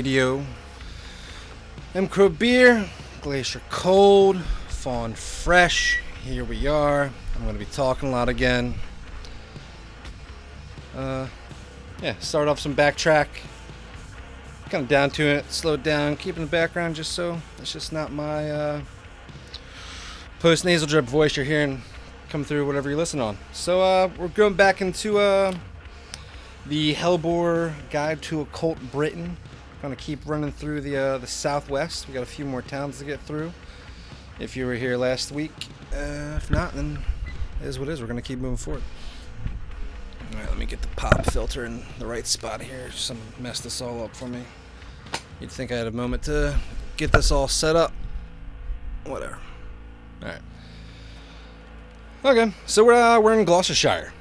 [0.00, 0.42] Radio.
[1.94, 2.88] M Crow Beer.
[3.20, 4.40] Glacier Cold.
[4.68, 6.00] Fawn Fresh.
[6.24, 7.10] Here we are.
[7.34, 8.76] I'm going to be talking a lot again.
[10.96, 11.26] Uh,
[12.02, 13.26] yeah, start off some backtrack.
[14.70, 15.52] Kind of down to it.
[15.52, 16.16] Slowed down.
[16.16, 18.80] Keeping the background just so it's just not my uh,
[20.38, 21.82] post nasal drip voice you're hearing
[22.30, 23.36] come through whatever you listen on.
[23.52, 25.54] So uh, we're going back into uh,
[26.64, 29.36] the Hellbore Guide to Occult Britain.
[29.82, 32.06] Gonna keep running through the uh, the Southwest.
[32.06, 33.52] We got a few more towns to get through.
[34.38, 35.52] If you were here last week,
[35.92, 36.98] uh, if not, then
[37.62, 38.00] it is what it is.
[38.00, 38.82] We're gonna keep moving forward.
[40.32, 42.90] All right, let me get the pop filter in the right spot here.
[42.92, 44.42] Some messed this all up for me.
[45.40, 46.58] You'd think I had a moment to
[46.96, 47.92] get this all set up.
[49.04, 49.38] Whatever.
[50.22, 50.42] All right.
[52.22, 54.12] Okay, so we're uh, we're in Gloucestershire.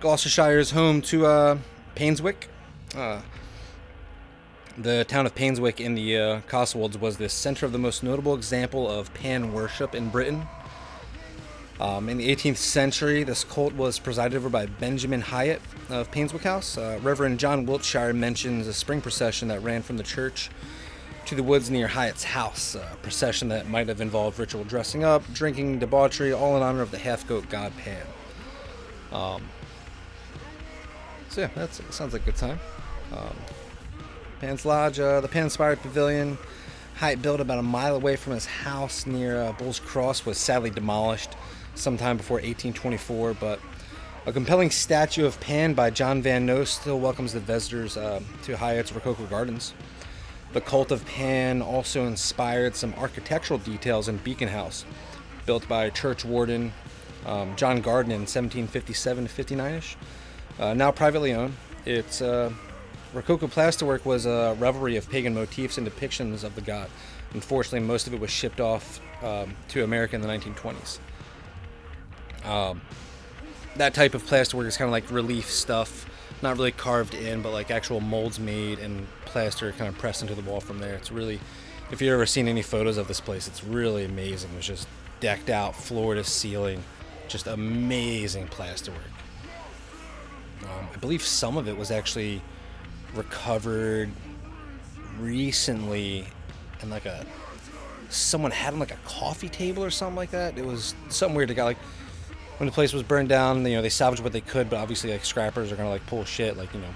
[0.00, 1.58] Gloucestershire is home to uh,
[1.94, 2.48] Painswick.
[2.96, 3.20] Uh,
[4.82, 8.34] the town of Painswick in the uh, Cotswolds was the center of the most notable
[8.34, 10.46] example of pan worship in Britain.
[11.78, 16.42] Um, in the 18th century, this cult was presided over by Benjamin Hyett of Painswick
[16.42, 16.78] House.
[16.78, 20.50] Uh, Reverend John Wiltshire mentions a spring procession that ran from the church
[21.26, 25.22] to the woods near Hyett's house, a procession that might have involved ritual dressing up,
[25.32, 28.06] drinking, debauchery, all in honor of the half goat god Pan.
[29.12, 29.42] Um,
[31.28, 32.58] so yeah, that sounds like a good time.
[33.12, 33.36] Um,
[34.40, 36.38] Pan's Lodge, uh, the Pan-inspired pavilion,
[36.98, 40.70] Hyett built about a mile away from his house near uh, Bull's Cross, was sadly
[40.70, 41.30] demolished
[41.74, 43.34] sometime before 1824.
[43.34, 43.60] But
[44.24, 48.56] a compelling statue of Pan by John Van Nost still welcomes the visitors uh, to
[48.56, 49.74] Hyett's Rococo Gardens.
[50.54, 54.86] The cult of Pan also inspired some architectural details in Beacon House,
[55.44, 56.72] built by church warden
[57.26, 59.96] um, John Garden in 1757 to 59ish.
[60.58, 61.54] Uh, now privately owned,
[61.84, 62.52] its uh,
[63.12, 66.88] Rococo plasterwork was a revelry of pagan motifs and depictions of the god.
[67.32, 70.98] Unfortunately, most of it was shipped off um, to America in the 1920s.
[72.44, 72.80] Um,
[73.76, 76.06] that type of plasterwork is kind of like relief stuff,
[76.42, 80.34] not really carved in, but like actual molds made and plaster kind of pressed into
[80.34, 80.94] the wall from there.
[80.94, 81.40] It's really,
[81.90, 84.50] if you've ever seen any photos of this place, it's really amazing.
[84.56, 84.88] It's just
[85.20, 86.82] decked out, floor to ceiling,
[87.28, 88.94] just amazing plasterwork.
[90.62, 92.42] Um, I believe some of it was actually
[93.14, 94.10] recovered
[95.18, 96.26] recently
[96.80, 97.24] and like a
[98.08, 100.58] someone had on like a coffee table or something like that.
[100.58, 101.48] It was something weird.
[101.48, 101.78] They got like
[102.58, 105.12] when the place was burned down, you know, they salvaged what they could, but obviously
[105.12, 106.88] like scrappers are gonna like pull shit like you know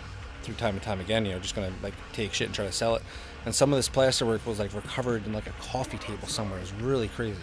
[0.43, 1.25] through time and time again.
[1.25, 3.03] You know, just gonna like take shit and try to sell it.
[3.47, 6.59] And some of this plasterwork was like recovered in like a coffee table somewhere.
[6.59, 7.37] It was really crazy.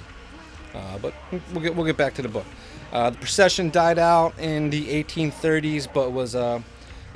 [0.73, 1.13] Uh, but
[1.51, 2.45] we'll get we'll get back to the book.
[2.91, 6.62] Uh, the procession died out in the 1830s, but was uh,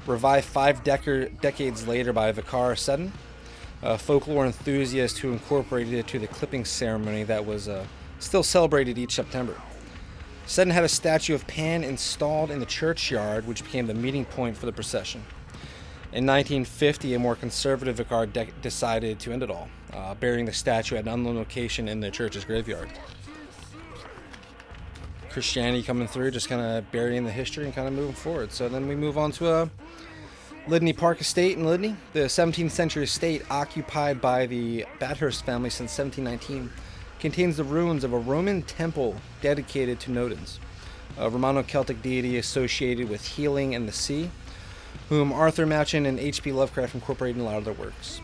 [0.07, 3.11] revived five deca- decades later by Vicar Seddon,
[3.81, 7.85] a folklore enthusiast who incorporated it to the clipping ceremony that was uh,
[8.19, 9.59] still celebrated each September.
[10.47, 14.55] Seddon had a statue of Pan installed in the churchyard, which became the meeting point
[14.55, 15.23] for the procession.
[16.13, 20.53] In 1950, a more conservative vicar de- decided to end it all, uh, burying the
[20.53, 22.89] statue at an unknown location in the church's graveyard.
[25.35, 28.53] Christianity coming through, just kind of burying the history and kind of moving forward.
[28.53, 29.69] So then we move on to a
[30.65, 35.99] Lydney Park Estate in Lydney, the 17th century estate occupied by the Bathurst family since
[35.99, 36.71] 1719,
[37.19, 40.59] contains the ruins of a Roman temple dedicated to Nodens,
[41.17, 44.31] a Romano Celtic deity associated with healing and the sea,
[45.09, 46.53] whom Arthur Machen and H.P.
[46.53, 48.21] Lovecraft incorporated in a lot of their works.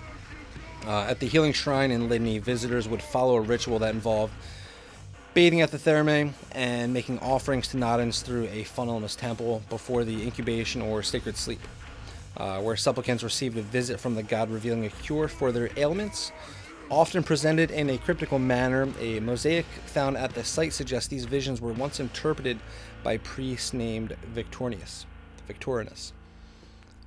[0.87, 4.31] Uh, at the healing shrine in Lydney, visitors would follow a ritual that involved
[5.33, 9.61] bathing at the thermae and making offerings to Nodens through a funnel in his temple
[9.69, 11.61] before the incubation or sacred sleep.
[12.37, 16.31] uh, where supplicants received a visit from the god revealing a cure for their ailments.
[16.89, 21.61] Often presented in a cryptical manner, a mosaic found at the site suggests these visions
[21.61, 22.59] were once interpreted
[23.03, 25.05] by a priest named Victorinus.
[25.47, 26.11] Victorinus.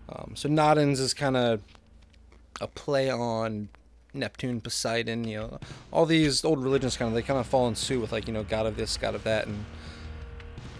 [0.08, 1.60] Um, so Nodens is kind of
[2.60, 3.68] a play on
[4.14, 5.58] Neptune, Poseidon, you know,
[5.92, 8.32] all these old religions kind of they kind of fall in suit with like you
[8.32, 9.64] know god of this, god of that, and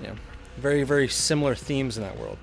[0.01, 0.15] you know,
[0.57, 2.39] very very similar themes in that world.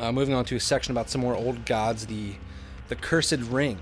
[0.00, 2.34] Uh, moving on to a section about some more old gods, the
[2.88, 3.78] the cursed ring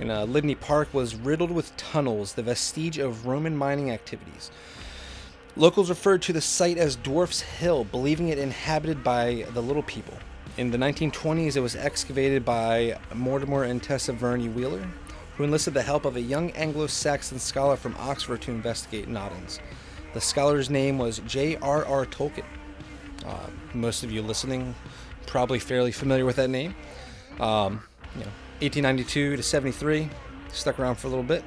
[0.00, 4.50] in uh, Lydney Park was riddled with tunnels, the vestige of Roman mining activities.
[5.56, 10.14] Locals referred to the site as Dwarf's Hill, believing it inhabited by the little people.
[10.58, 14.84] In the 1920s, it was excavated by Mortimer and Tessa Verney Wheeler,
[15.36, 19.60] who enlisted the help of a young Anglo Saxon scholar from Oxford to investigate Nodens.
[20.14, 22.06] The scholar's name was J.R.R.
[22.06, 22.44] Tolkien.
[23.24, 24.74] Uh, most of you listening
[25.28, 26.74] probably fairly familiar with that name.
[27.38, 27.80] Um,
[28.16, 30.10] you know, 1892 to 73,
[30.52, 31.44] stuck around for a little bit.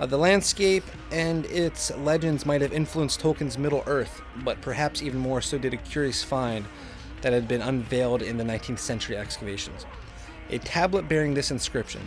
[0.00, 5.20] Uh, the landscape and its legends might have influenced Tolkien's Middle Earth, but perhaps even
[5.20, 6.64] more so did a curious find
[7.24, 9.86] that had been unveiled in the 19th century excavations.
[10.50, 12.02] A tablet bearing this inscription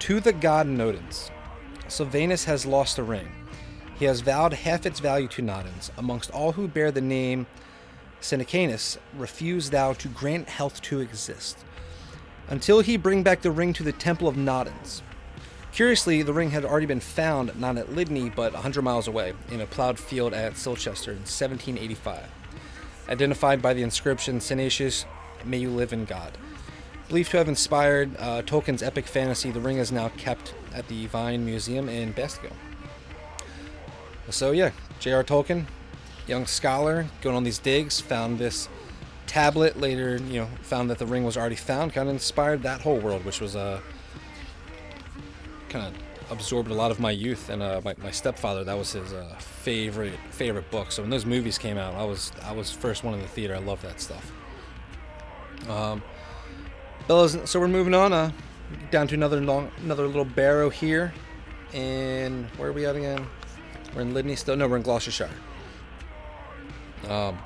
[0.00, 1.30] To the god Nodens,
[1.88, 3.32] Sylvanus has lost a ring.
[3.98, 5.90] He has vowed half its value to Nodens.
[5.96, 7.46] Amongst all who bear the name
[8.20, 11.64] Senicianus, refuse thou to grant health to exist,
[12.48, 15.00] until he bring back the ring to the temple of Nodens.
[15.72, 19.62] Curiously, the ring had already been found not at Lydney, but 100 miles away, in
[19.62, 22.39] a plowed field at Silchester in 1785.
[23.10, 25.04] Identified by the inscription Senecius,
[25.44, 26.38] may you live in God.
[27.08, 31.08] Believed to have inspired uh, Tolkien's epic fantasy, the ring is now kept at the
[31.08, 32.52] Vyne Museum in Bastico.
[34.28, 35.24] So, yeah, J.R.
[35.24, 35.66] Tolkien,
[36.28, 38.68] young scholar, going on these digs, found this
[39.26, 39.80] tablet.
[39.80, 41.92] Later, you know, found that the ring was already found.
[41.92, 43.80] Kind of inspired that whole world, which was uh,
[45.68, 47.50] kind of absorbed a lot of my youth.
[47.50, 50.92] And uh, my, my stepfather, that was his uh, favorite favorite book.
[50.92, 53.54] So when those movies came out, I was I was first one in the theater.
[53.54, 54.32] I love that stuff.
[55.68, 56.02] Um,
[57.06, 58.12] Bella's, so we're moving on.
[58.12, 58.30] Uh,
[58.90, 61.12] down to another long, another little barrow here.
[61.72, 63.26] And where are we at again?
[63.94, 64.56] We're in Lydney still.
[64.56, 65.30] No, we're in Gloucestershire.
[67.08, 67.38] Um,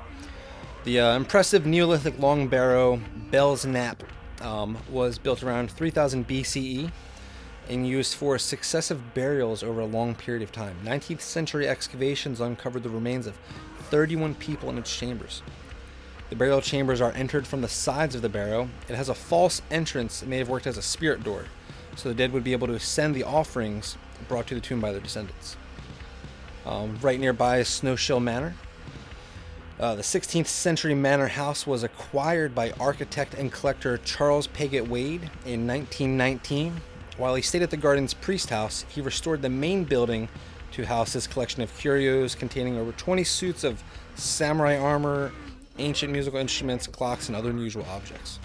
[0.83, 3.01] the uh, impressive Neolithic long barrow
[3.31, 4.01] Belas Knap
[4.41, 6.91] um, was built around 3000 BCE
[7.69, 10.77] and used for successive burials over a long period of time.
[10.83, 13.37] 19th century excavations uncovered the remains of
[13.89, 15.41] 31 people in its chambers.
[16.29, 18.69] The burial chambers are entered from the sides of the barrow.
[18.89, 21.45] It has a false entrance that may have worked as a spirit door,
[21.95, 24.91] so the dead would be able to ascend the offerings brought to the tomb by
[24.91, 25.55] their descendants.
[26.65, 28.55] Um, right nearby is Snowshill Manor,
[29.77, 35.23] uh, the 16th century manor house was acquired by architect and collector Charles Paget Wade
[35.45, 36.81] in 1919.
[37.17, 40.27] While he stayed at the garden's priest house, he restored the main building
[40.73, 43.81] to house his collection of curios containing over 20 suits of
[44.15, 45.31] samurai armor,
[45.77, 48.39] ancient musical instruments, clocks, and other unusual objects.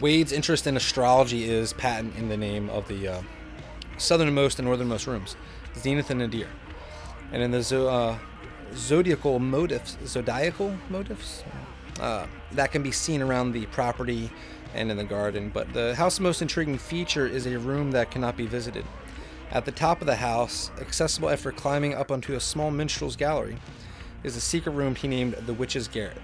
[0.00, 3.22] Wade's interest in astrology is patent in the name of the uh,
[3.98, 5.36] southernmost and northernmost rooms,
[5.76, 6.48] Zenith and Nadir.
[7.32, 8.18] And in the zo- uh,
[8.74, 11.42] zodiacal motifs, zodiacal motifs,
[12.00, 14.30] uh, that can be seen around the property
[14.74, 15.50] and in the garden.
[15.52, 18.84] But the house's most intriguing feature is a room that cannot be visited.
[19.50, 23.56] At the top of the house, accessible after climbing up onto a small minstrel's gallery,
[24.22, 26.18] is a secret room he named the Witch's Garret.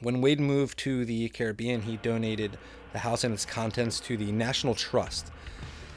[0.00, 2.56] When Wade moved to the Caribbean, he donated
[2.92, 5.30] the house and its contents to the National Trust.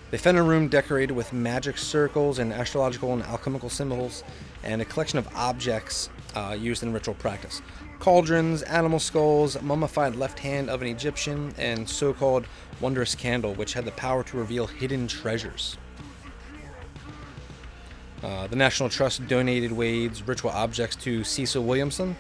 [0.10, 4.24] They found a room decorated with magic circles and astrological and alchemical symbols,
[4.64, 7.62] and a collection of objects uh, used in ritual practice
[8.02, 12.48] cauldrons, animal skulls, mummified left hand of an Egyptian, and so called
[12.82, 15.78] wondrous candle, which had the power to reveal hidden treasures.
[18.24, 22.16] Uh, the National Trust donated Wade's ritual objects to Cecil Williamson,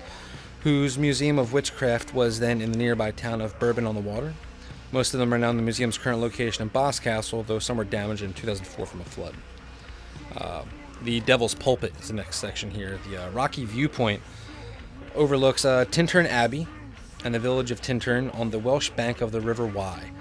[0.61, 4.35] whose Museum of Witchcraft was then in the nearby town of Bourton on the Water.
[4.91, 7.83] Most of them are now in the museum's current location in Boscastle, though some were
[7.83, 9.33] damaged in 2004 from a flood.
[10.37, 10.63] Uh,
[11.03, 12.99] the Devil's Pulpit is the next section here.
[13.09, 14.21] The uh, rocky viewpoint
[15.15, 16.67] overlooks uh, Tintern Abbey
[17.23, 20.11] and the village of Tintern on the Welsh bank of the River Wye.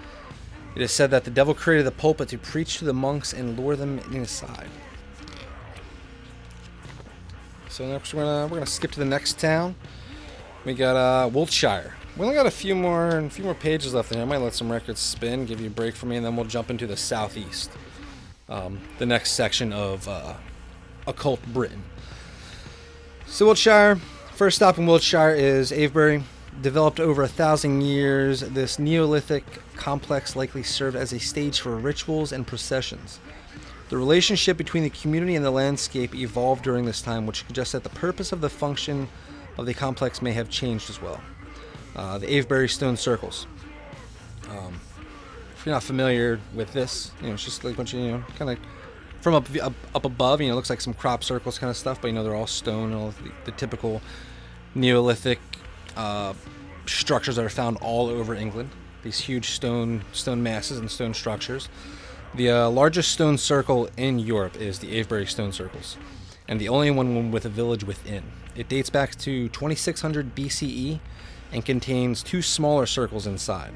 [0.77, 3.59] It is said that the devil created the pulpit to preach to the monks and
[3.59, 4.69] lure them inside.
[7.69, 9.75] So next we're gonna we're gonna skip to the next town.
[10.65, 11.95] We got uh, Wiltshire.
[12.17, 14.27] We only got a few more a few more pages left in here.
[14.27, 16.47] I might let some records spin, give you a break for me, and then we'll
[16.47, 17.71] jump into the southeast.
[18.49, 20.35] Um, the next section of uh,
[21.07, 21.83] occult Britain.
[23.27, 24.01] So Wiltshire,
[24.41, 26.23] first stop in Wiltshire is Avebury.
[26.63, 29.45] developed over a thousand years, this Neolithic
[29.77, 33.21] complex likely served as a stage for rituals and processions.
[33.91, 37.83] The relationship between the community and the landscape evolved during this time, which suggests that
[37.83, 39.11] the purpose of the function
[39.59, 41.21] of the complex may have changed as well.
[41.95, 43.47] Uh, the Avebury stone circles.
[44.49, 44.81] Um,
[45.55, 48.13] if you're not familiar with this, you know, it's just like a bunch of, you
[48.13, 48.59] know, kind of
[49.21, 51.77] from up, up up above, you know, it looks like some crop circles kind of
[51.77, 54.01] stuff, but you know, they're all stone, all the, the typical
[54.75, 55.41] Neolithic
[55.97, 56.35] uh,
[56.87, 58.71] structures that are found all over England.
[59.03, 61.69] These huge stone stone masses and stone structures.
[62.35, 65.97] The uh, largest stone circle in Europe is the Avebury Stone Circles,
[66.47, 68.23] and the only one with a village within.
[68.55, 71.01] It dates back to 2600 BCE
[71.53, 73.73] and contains two smaller circles inside.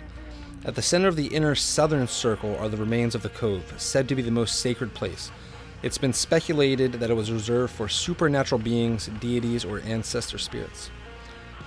[0.64, 4.08] At the center of the inner southern circle are the remains of the cove, said
[4.08, 5.30] to be the most sacred place.
[5.84, 10.90] It's been speculated that it was reserved for supernatural beings, deities, or ancestor spirits.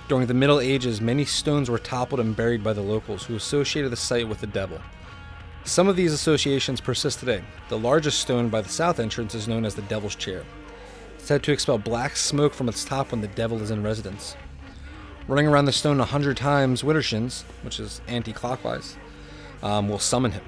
[0.08, 3.92] During the Middle Ages, many stones were toppled and buried by the locals who associated
[3.92, 4.80] the site with the devil.
[5.62, 7.44] Some of these associations persist today.
[7.68, 10.42] The largest stone by the south entrance is known as the Devil's Chair,
[11.14, 14.36] It's said to expel black smoke from its top when the devil is in residence.
[15.28, 18.96] Running around the stone a hundred times, Widdershins, which is anti-clockwise,
[19.62, 20.42] um, will summon him.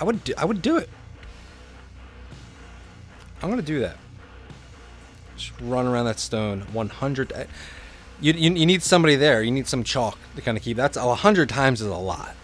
[0.00, 0.88] I would do, I would do it.
[3.42, 3.96] I'm gonna do that.
[5.36, 7.32] Just run around that stone 100.
[8.20, 9.42] You, you, you need somebody there.
[9.42, 10.76] You need some chalk to kind of keep.
[10.76, 12.34] That's a hundred times is a lot.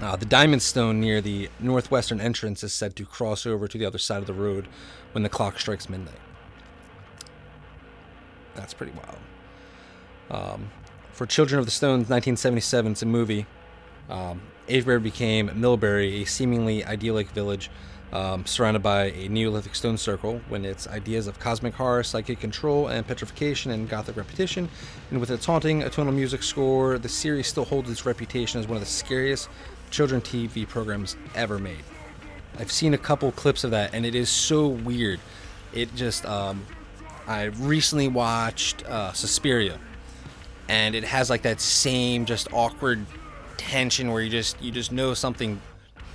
[0.00, 3.86] Uh, the diamond stone near the northwestern entrance is said to cross over to the
[3.86, 4.66] other side of the road
[5.12, 6.14] when the clock strikes midnight.
[8.54, 9.18] That's pretty wild.
[10.30, 10.70] Um,
[11.12, 13.46] for Children of the Stones, 1977, it's a movie.
[14.08, 17.70] Um, Avebury became Milbury, a seemingly idyllic village
[18.12, 22.86] um, surrounded by a Neolithic stone circle, when its ideas of cosmic horror, psychic control,
[22.86, 24.68] and petrification and gothic repetition,
[25.10, 28.76] and with its haunting atonal music score, the series still holds its reputation as one
[28.76, 29.48] of the scariest
[29.90, 31.82] children TV programs ever made.
[32.58, 35.18] I've seen a couple clips of that, and it is so weird.
[35.72, 36.64] It just, um,
[37.26, 39.80] I recently watched uh, Suspiria,
[40.68, 43.04] and it has like that same just awkward
[43.56, 45.60] tension where you just you just know something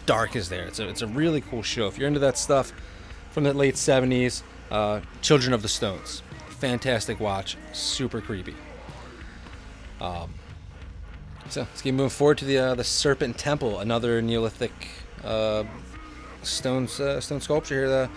[0.06, 0.66] dark is there.
[0.66, 1.88] It's a, it's a really cool show.
[1.88, 2.74] If you're into that stuff
[3.32, 4.42] from the late 70s,
[4.72, 6.24] uh, Children of the Stones.
[6.50, 7.58] Fantastic watch.
[7.74, 8.56] Super creepy.
[10.02, 10.34] Um,
[11.50, 14.72] so let's keep moving forward to the uh, the Serpent Temple, another Neolithic
[15.24, 15.64] uh,
[16.44, 17.90] stone uh, stone sculpture here.
[17.90, 18.10] The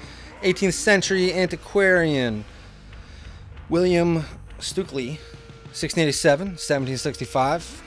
[0.43, 2.45] 18th century antiquarian
[3.69, 4.25] William
[4.59, 5.19] Stukeley,
[5.73, 7.82] 1687, 1765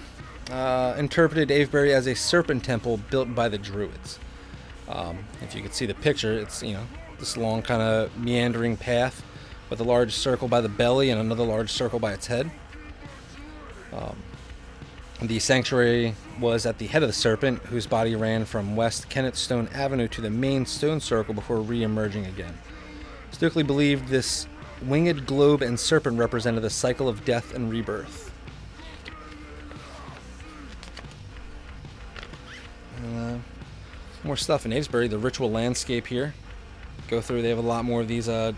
[0.51, 4.19] uh, interpreted Avebury as a serpent temple built by the Druids.
[4.87, 6.83] Um, if you could see the picture, it's you know
[7.19, 9.23] this long kind of meandering path
[9.69, 12.51] with a large circle by the belly and another large circle by its head.
[13.93, 14.17] Um,
[15.21, 19.37] the sanctuary was at the head of the serpent, whose body ran from West Kennet
[19.37, 22.53] Stone Avenue to the main stone circle before re-emerging again.
[23.31, 24.45] Stukeley believed this
[24.81, 28.24] winged globe and serpent represented the cycle of death and rebirth.
[33.05, 33.37] Uh,
[34.23, 35.07] more stuff in Avebury.
[35.07, 36.33] The ritual landscape here.
[37.07, 37.41] Go through.
[37.41, 38.53] They have a lot more of these uh,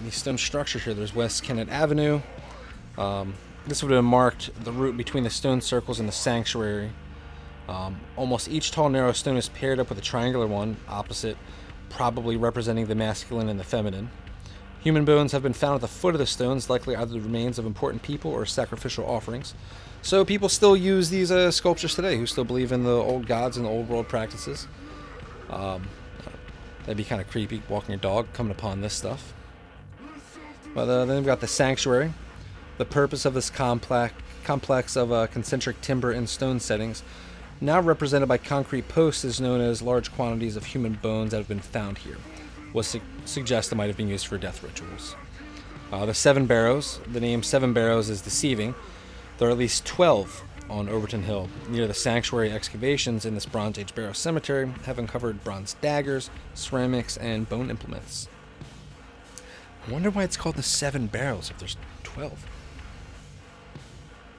[0.00, 0.94] these stone structures here.
[0.94, 2.20] There's West Kennet Avenue.
[2.96, 3.34] Um,
[3.66, 6.90] this would have marked the route between the stone circles and the sanctuary.
[7.68, 11.36] Um, almost each tall, narrow stone is paired up with a triangular one opposite,
[11.90, 14.10] probably representing the masculine and the feminine.
[14.88, 17.58] Human bones have been found at the foot of the stones, likely either the remains
[17.58, 19.52] of important people or sacrificial offerings.
[20.00, 23.58] So people still use these uh, sculptures today who still believe in the old gods
[23.58, 24.66] and the old world practices.
[25.50, 25.86] Um,
[26.80, 29.34] that'd be kind of creepy walking your dog coming upon this stuff.
[30.74, 32.14] But uh, then we've got the sanctuary.
[32.78, 37.02] The purpose of this complex complex of uh, concentric timber and stone settings,
[37.60, 41.48] now represented by concrete posts, is known as large quantities of human bones that have
[41.48, 42.16] been found here.
[42.72, 45.16] Was su- suggest it might have been used for death rituals.
[45.90, 47.00] Uh, the Seven Barrows.
[47.10, 48.74] The name Seven Barrows is deceiving
[49.38, 53.78] there are at least 12 on Overton Hill, near the sanctuary excavations in this Bronze
[53.78, 58.28] Age barrow cemetery, have uncovered bronze daggers, ceramics, and bone implements.
[59.86, 62.44] I wonder why it's called the Seven Barrows if there's 12.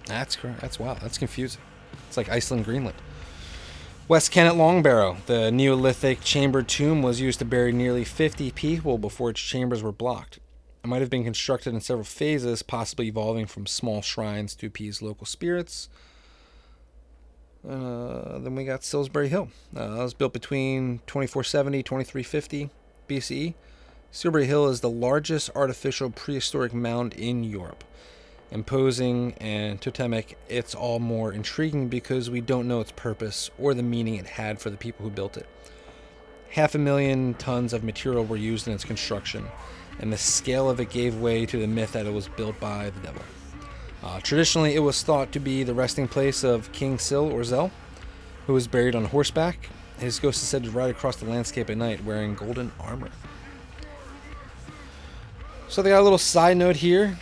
[0.06, 0.60] That's correct.
[0.62, 0.96] That's wow.
[0.96, 1.62] That's confusing.
[2.08, 2.98] It's like Iceland, Greenland.
[4.10, 5.18] West Kennet Long Barrow.
[5.28, 9.92] The Neolithic chambered tomb was used to bury nearly 50 people before its chambers were
[9.92, 10.40] blocked.
[10.84, 15.04] It might have been constructed in several phases, possibly evolving from small shrines to appease
[15.04, 15.90] local spirits.
[17.64, 19.50] Uh, then we got Silbury Hill.
[19.78, 22.72] Uh, it was built between 2470 2350.
[23.08, 23.54] BCE,
[24.10, 27.84] Silbury Hill is the largest artificial prehistoric mound in Europe.
[28.52, 33.84] Imposing and totemic, it's all more intriguing because we don't know its purpose or the
[33.84, 35.46] meaning it had for the people who built it.
[36.50, 39.46] Half a million tons of material were used in its construction,
[40.00, 42.90] and the scale of it gave way to the myth that it was built by
[42.90, 43.22] the devil.
[44.02, 47.70] Uh, traditionally, it was thought to be the resting place of King Sil or Zel,
[48.48, 49.70] who was buried on horseback.
[50.00, 53.10] His ghost is said to ride across the landscape at night wearing golden armor.
[55.68, 57.20] So they got a little side note here.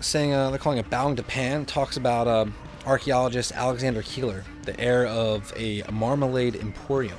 [0.00, 1.66] Saying uh, they're calling it bowing to Pan.
[1.66, 2.46] Talks about uh,
[2.86, 7.18] archaeologist Alexander Keiller, the heir of a marmalade emporium.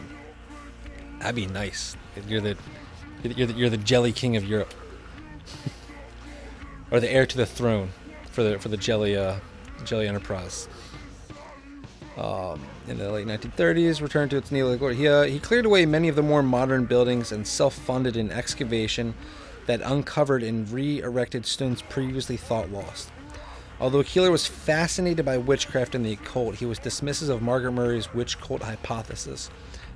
[1.20, 1.96] That'd be nice.
[2.28, 2.58] You're the
[3.24, 4.74] you're the, you're the jelly king of Europe,
[6.92, 7.92] or the heir to the throne
[8.32, 9.36] for the for the jelly uh,
[9.86, 10.68] jelly enterprise.
[12.18, 14.96] Um, in the late 1930s, returned to its Neolithic glory.
[14.96, 19.14] He, uh, he cleared away many of the more modern buildings and self-funded an excavation
[19.72, 23.10] that uncovered and re-erected stones previously thought lost.
[23.80, 28.14] Although Keiller was fascinated by witchcraft and the occult, he was dismissive of Margaret Murray's
[28.14, 29.50] witch cult hypothesis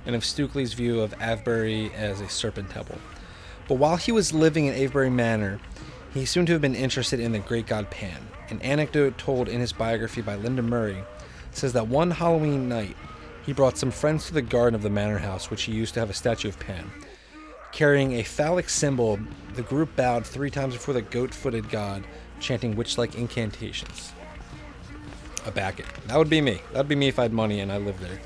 [0.06, 2.96] and of Stukeley's view of Avebury as a serpent temple.
[3.68, 5.60] But while he was living in Avebury Manor,
[6.14, 8.28] he seemed to have been interested in the great god Pan.
[8.48, 11.04] An anecdote told in his biography by Linda Murray
[11.52, 12.96] says that one Halloween night,
[13.44, 16.00] he brought some friends to the garden of the manor house, which he used to
[16.00, 16.90] have a statue of Pan.
[17.76, 19.18] Carrying a phallic symbol,
[19.52, 22.04] the group bowed three times before the goat footed god,
[22.40, 24.14] chanting witch like incantations.
[25.44, 25.84] I back it.
[26.06, 26.62] That would be me.
[26.72, 28.18] That would be me if I had money and I lived there.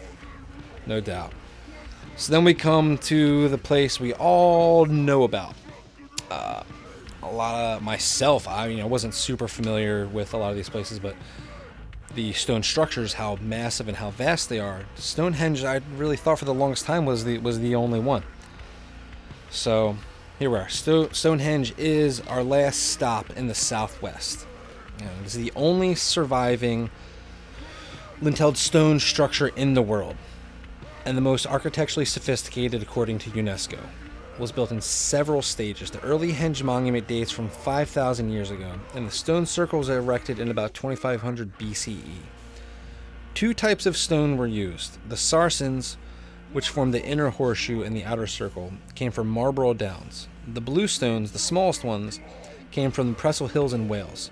[0.87, 1.33] No doubt.
[2.15, 5.57] So then we come to the place we all know about.
[6.31, 6.63] Uh,
[7.25, 10.69] a lot of myself, I you know wasn't super familiar with a lot of these
[10.69, 11.17] places, but
[12.15, 14.83] the stone structures, how massive and how vast they are.
[14.95, 18.23] Stonehenge, I really thought for the longest time was the was the only one.
[19.51, 19.97] So
[20.39, 20.69] here we are.
[20.69, 24.47] Sto- Stonehenge is our last stop in the southwest.
[25.01, 26.91] Know, it's the only surviving
[28.21, 30.17] lintelled stone structure in the world,
[31.05, 33.79] and the most architecturally sophisticated according to UNESCO.
[34.39, 35.91] Was built in several stages.
[35.91, 40.39] The early henge monument dates from 5,000 years ago, and the stone circle was erected
[40.39, 42.21] in about 2500 BCE.
[43.35, 44.97] Two types of stone were used.
[45.09, 45.97] The sarsens,
[46.53, 50.29] which formed the inner horseshoe and the outer circle, came from Marlborough Downs.
[50.47, 52.21] The blue stones, the smallest ones,
[52.71, 54.31] came from the Preseli Hills in Wales.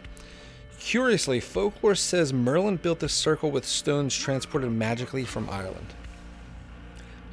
[0.80, 5.94] Curiously, folklore says Merlin built this circle with stones transported magically from Ireland.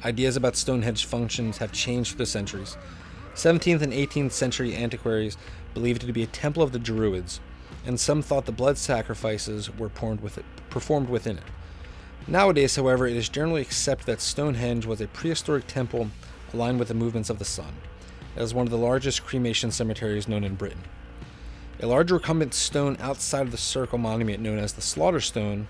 [0.04, 2.76] Ideas about Stonehenge functions have changed through the centuries.
[3.34, 5.36] 17th and 18th century antiquaries
[5.74, 7.40] believed it to be a temple of the Druids,
[7.84, 9.90] and some thought the blood sacrifices were
[10.22, 11.44] with it, performed within it.
[12.28, 16.10] Nowadays, however, it is generally accepted that Stonehenge was a prehistoric temple
[16.52, 17.74] aligned with the movements of the sun.
[18.34, 20.82] It is one of the largest cremation cemeteries known in Britain.
[21.80, 25.68] A large recumbent stone outside of the circle monument, known as the Slaughter Stone,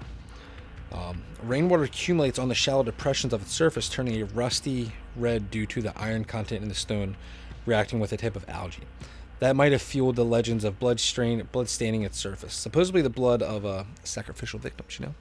[0.93, 5.67] um, rainwater accumulates on the shallow depressions of its surface, turning a rusty red due
[5.67, 7.17] to the iron content in the stone
[7.67, 8.85] reacting with a type of algae.
[9.41, 13.11] That might have fueled the legends of blood strain, blood staining its surface, supposedly the
[13.11, 14.99] blood of uh, sacrificial victims.
[14.99, 15.15] You know.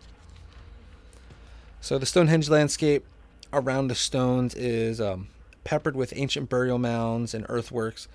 [1.86, 3.06] So the Stonehenge landscape
[3.54, 5.28] around the stones is um,
[5.63, 8.08] peppered with ancient burial mounds and earthworks.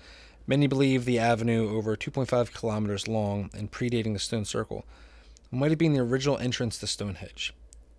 [0.45, 4.83] Many believe the avenue, over 2.5 kilometers long and predating the stone circle,
[5.51, 7.53] might have been the original entrance to Stonehenge,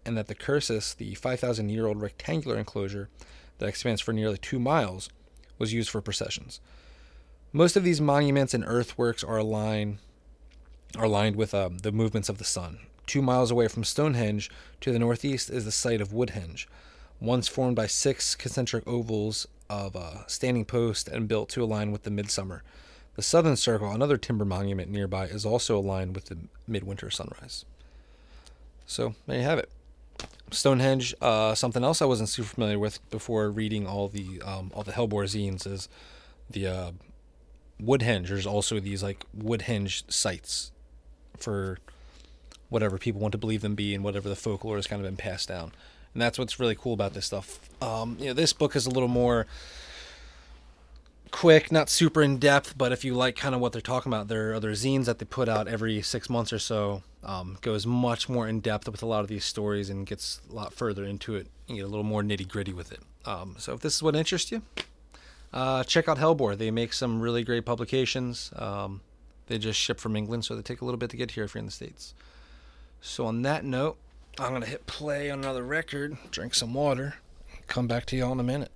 [0.04, 3.08] and that the Cursus, the 5,000 year old rectangular enclosure
[3.56, 5.08] that expands for nearly two miles,
[5.56, 6.60] was used for processions.
[7.50, 10.00] Most of these monuments and earthworks are aligned,
[10.98, 12.78] are aligned with um, the movements of the sun.
[13.06, 16.66] Two miles away from Stonehenge to the northeast is the site of Woodhenge,
[17.20, 22.02] once formed by six concentric ovals of a standing post and built to align with
[22.02, 22.62] the midsummer.
[23.14, 27.64] The southern circle, another timber monument nearby, is also aligned with the midwinter sunrise.
[28.86, 29.70] So there you have it.
[30.50, 31.14] Stonehenge.
[31.20, 34.92] Uh, something else I wasn't super familiar with before reading all the um, all the
[34.92, 35.88] Hellbore zines is
[36.50, 36.90] the uh,
[37.82, 38.28] Woodhenge.
[38.28, 40.72] There's also these like Woodhenge sites
[41.38, 41.78] for
[42.72, 45.16] whatever people want to believe them be and whatever the folklore has kind of been
[45.16, 45.72] passed down.
[46.14, 47.60] And that's what's really cool about this stuff.
[47.80, 49.46] Um, you know, this book is a little more
[51.30, 54.28] quick, not super in depth, but if you like kind of what they're talking about,
[54.28, 57.02] there are other zines that they put out every six months or so.
[57.24, 60.54] Um, goes much more in depth with a lot of these stories and gets a
[60.54, 63.00] lot further into it and get a little more nitty gritty with it.
[63.24, 64.62] Um, so if this is what interests you,
[65.52, 66.58] uh, check out Hellbore.
[66.58, 68.52] They make some really great publications.
[68.56, 69.00] Um,
[69.46, 71.54] they just ship from England, so they take a little bit to get here if
[71.54, 72.14] you're in the States.
[73.04, 73.98] So on that note,
[74.38, 77.16] I'm going to hit play on another record, drink some water,
[77.66, 78.70] come back to y'all in a minute.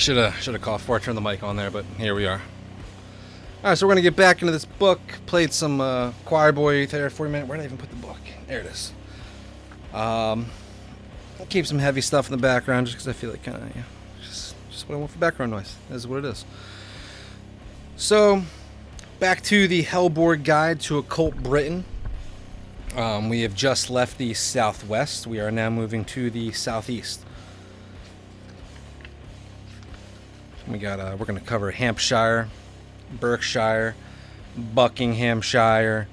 [0.00, 2.26] Should have should have called before I turned the mic on there, but here we
[2.26, 2.40] are.
[3.62, 5.00] All right, so we're gonna get back into this book.
[5.26, 7.46] Played some uh, choir boy there for a minute.
[7.46, 8.18] Where did I even put the book?
[8.48, 8.92] There it is.
[9.92, 10.46] Um,
[11.50, 13.82] keep some heavy stuff in the background just because I feel like kind of yeah,
[14.22, 15.76] just just what I want for background noise.
[15.88, 16.44] This is what it is.
[17.96, 18.42] So,
[19.18, 21.84] back to the Hellborg Guide to Occult Britain.
[22.96, 25.26] Um, we have just left the southwest.
[25.26, 27.24] We are now moving to the southeast.
[30.70, 31.00] We got.
[31.00, 32.48] Uh, we're going to cover Hampshire,
[33.18, 33.96] Berkshire,
[34.56, 36.06] Buckinghamshire,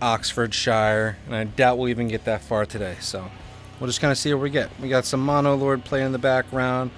[0.00, 2.96] Oxfordshire, and I doubt we'll even get that far today.
[3.00, 3.30] So
[3.78, 4.70] we'll just kind of see what we get.
[4.80, 6.90] We got some Monolord playing in the background.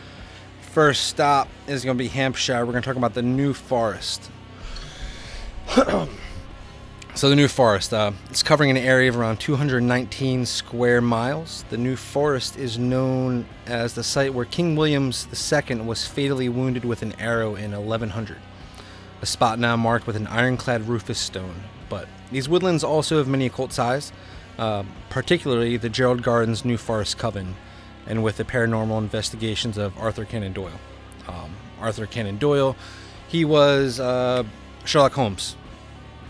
[0.70, 2.64] First stop is going to be Hampshire.
[2.64, 4.30] We're going to talk about the New Forest.
[7.14, 11.64] so the New Forest, uh, it's covering an area of around 219 square miles.
[11.70, 16.84] The New Forest is known as the site where King Williams II was fatally wounded
[16.84, 18.38] with an arrow in 1100
[19.24, 21.62] a spot now marked with an ironclad Rufus stone.
[21.88, 24.12] But these woodlands also have many occult ties,
[24.58, 27.54] uh, particularly the Gerald Gardner's New Forest Coven,
[28.06, 30.78] and with the paranormal investigations of Arthur Conan Doyle.
[31.26, 32.76] Um, Arthur Conan Doyle,
[33.26, 34.44] he was uh,
[34.84, 35.56] Sherlock Holmes.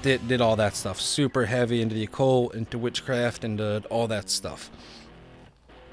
[0.05, 1.01] Did, did all that stuff.
[1.01, 4.71] Super heavy into the occult, into witchcraft, into all that stuff.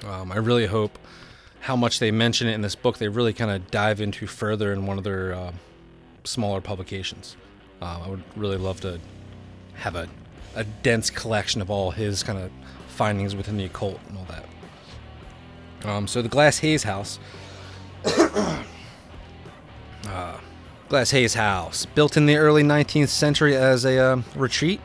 [0.06, 1.00] Um, I really hope
[1.62, 4.74] how much they mention it in this book, they really kind of dive into further
[4.74, 5.54] in one of their uh,
[6.26, 7.38] smaller publications.
[7.82, 9.00] Uh, I would really love to
[9.76, 10.10] have a,
[10.56, 12.52] a dense collection of all his kind of
[12.90, 15.90] findings within the occult and all that.
[15.90, 17.18] Um, so the Glasshayes House.
[20.92, 24.82] Glasshayes House, built in the early 19th century as a uh, retreat.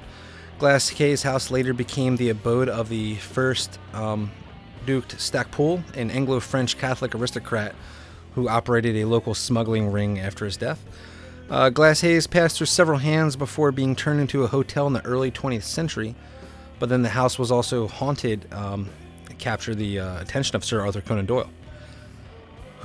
[0.60, 4.30] Glasshayes House later became the abode of the first um,
[4.86, 7.74] Duke Stacpoole, an Anglo-French Catholic aristocrat
[8.36, 10.80] who operated a local smuggling ring after his death.
[11.50, 15.32] Uh, Glasshayes passed through several hands before being turned into a hotel in the early
[15.32, 16.14] 20th century,
[16.78, 18.88] but then the house was also haunted, um,
[19.38, 21.50] captured the uh, attention of Sir Arthur Conan Doyle,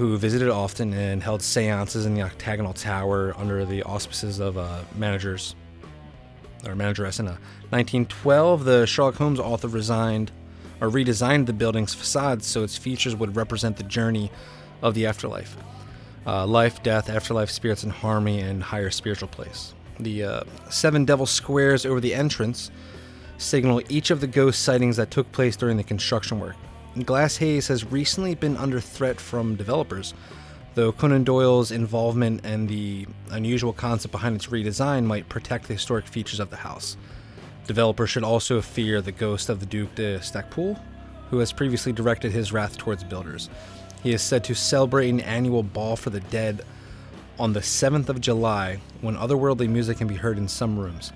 [0.01, 4.81] who visited often and held seances in the octagonal tower under the auspices of uh,
[4.95, 5.53] managers
[6.65, 7.19] or manageress.
[7.19, 10.31] In 1912, the Sherlock Holmes author resigned
[10.81, 14.31] or redesigned the building's facade so its features would represent the journey
[14.81, 15.55] of the afterlife
[16.25, 19.75] uh, life, death, afterlife, spirits in harmony, and higher spiritual place.
[19.99, 22.71] The uh, seven devil squares over the entrance
[23.37, 26.55] signal each of the ghost sightings that took place during the construction work.
[26.97, 30.13] Glasshayes has recently been under threat from developers,
[30.75, 36.06] though Conan Doyle's involvement and the unusual concept behind its redesign might protect the historic
[36.06, 36.97] features of the house.
[37.65, 40.77] Developers should also fear the ghost of the Duke de Stacpoole,
[41.30, 43.49] who has previously directed his wrath towards builders.
[44.04, 46.65] He is said to celebrate an annual ball for the dead
[47.39, 51.13] on the 7th of July when otherworldly music can be heard in some rooms.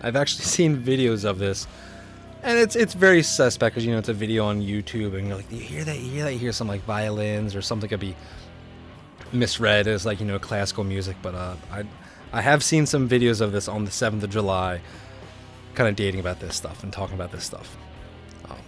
[0.00, 1.66] I've actually seen videos of this,
[2.46, 5.36] and it's it's very suspect because you know it's a video on YouTube, and you're
[5.36, 5.98] like, you hear that?
[5.98, 6.32] You hear that?
[6.32, 8.16] You hear some like violins or something could be
[9.32, 11.84] misread as like you know classical music, but uh, I
[12.32, 14.80] I have seen some videos of this on the 7th of July,
[15.74, 17.76] kind of dating about this stuff and talking about this stuff.
[18.48, 18.58] Um,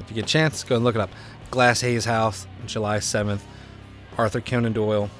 [0.00, 1.10] if you get a chance, go and look it up.
[1.50, 3.40] Glasshayes House, July 7th.
[4.18, 5.10] Arthur Conan Doyle.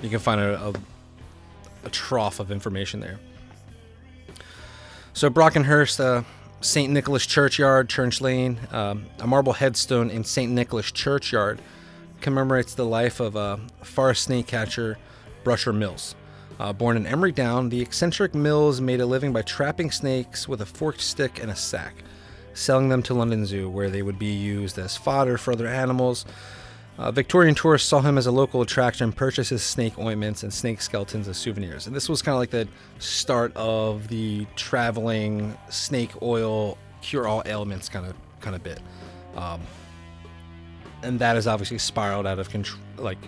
[0.00, 0.72] You can find a, a,
[1.84, 3.18] a trough of information there.
[5.12, 6.22] So, Brockenhurst, uh,
[6.64, 6.90] St.
[6.90, 10.50] Nicholas Churchyard, Church Lane, um, a marble headstone in St.
[10.50, 11.60] Nicholas Churchyard
[12.22, 14.96] commemorates the life of a forest snake catcher
[15.44, 16.14] Brusher Mills.
[16.58, 20.62] Uh, born in Emery Down, the eccentric Mills made a living by trapping snakes with
[20.62, 21.96] a forked stick and a sack
[22.54, 26.24] selling them to London Zoo, where they would be used as fodder for other animals.
[26.96, 30.52] Uh, Victorian tourists saw him as a local attraction and purchased his snake ointments and
[30.52, 31.86] snake skeletons as souvenirs.
[31.88, 32.68] And this was kind of like the
[33.00, 38.80] start of the traveling snake oil cure all ailments kind of kind of bit.
[39.36, 39.60] Um,
[41.02, 43.18] and that has obviously spiraled out of control, like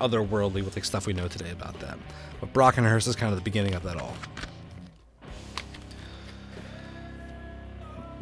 [0.00, 1.98] otherworldly with the stuff we know today about that.
[2.40, 4.14] But Brockenhurst is kind of the beginning of that all.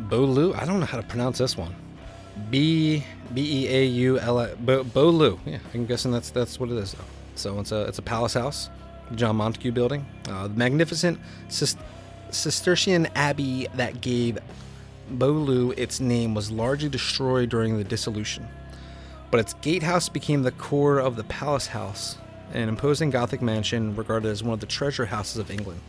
[0.02, 0.54] Bolu.
[0.54, 1.74] I don't know how to pronounce this one.
[2.50, 4.48] B B E A U L.
[5.46, 6.96] Yeah, I'm guessing that's that's what it is.
[7.34, 8.70] So it's a it's a palace house,
[9.14, 10.06] John Montagu building.
[10.28, 11.18] Uh, the magnificent
[12.30, 14.38] Cistercian abbey that gave
[15.10, 18.48] Beaulieu its name was largely destroyed during the dissolution,
[19.30, 22.18] but its gatehouse became the core of the palace house,
[22.52, 25.80] an imposing Gothic mansion regarded as one of the treasure houses of England.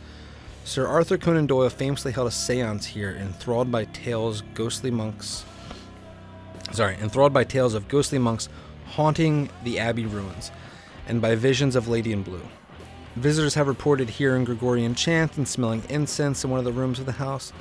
[0.64, 5.44] Sir Arthur Conan Doyle famously held a seance here, enthralled by tales ghostly monks.
[6.72, 8.48] Sorry, enthralled by tales of ghostly monks
[8.86, 10.50] haunting the Abbey ruins,
[11.06, 12.42] and by visions of Lady in Blue.
[13.16, 17.06] Visitors have reported hearing Gregorian chant and smelling incense in one of the rooms of
[17.06, 17.52] the house.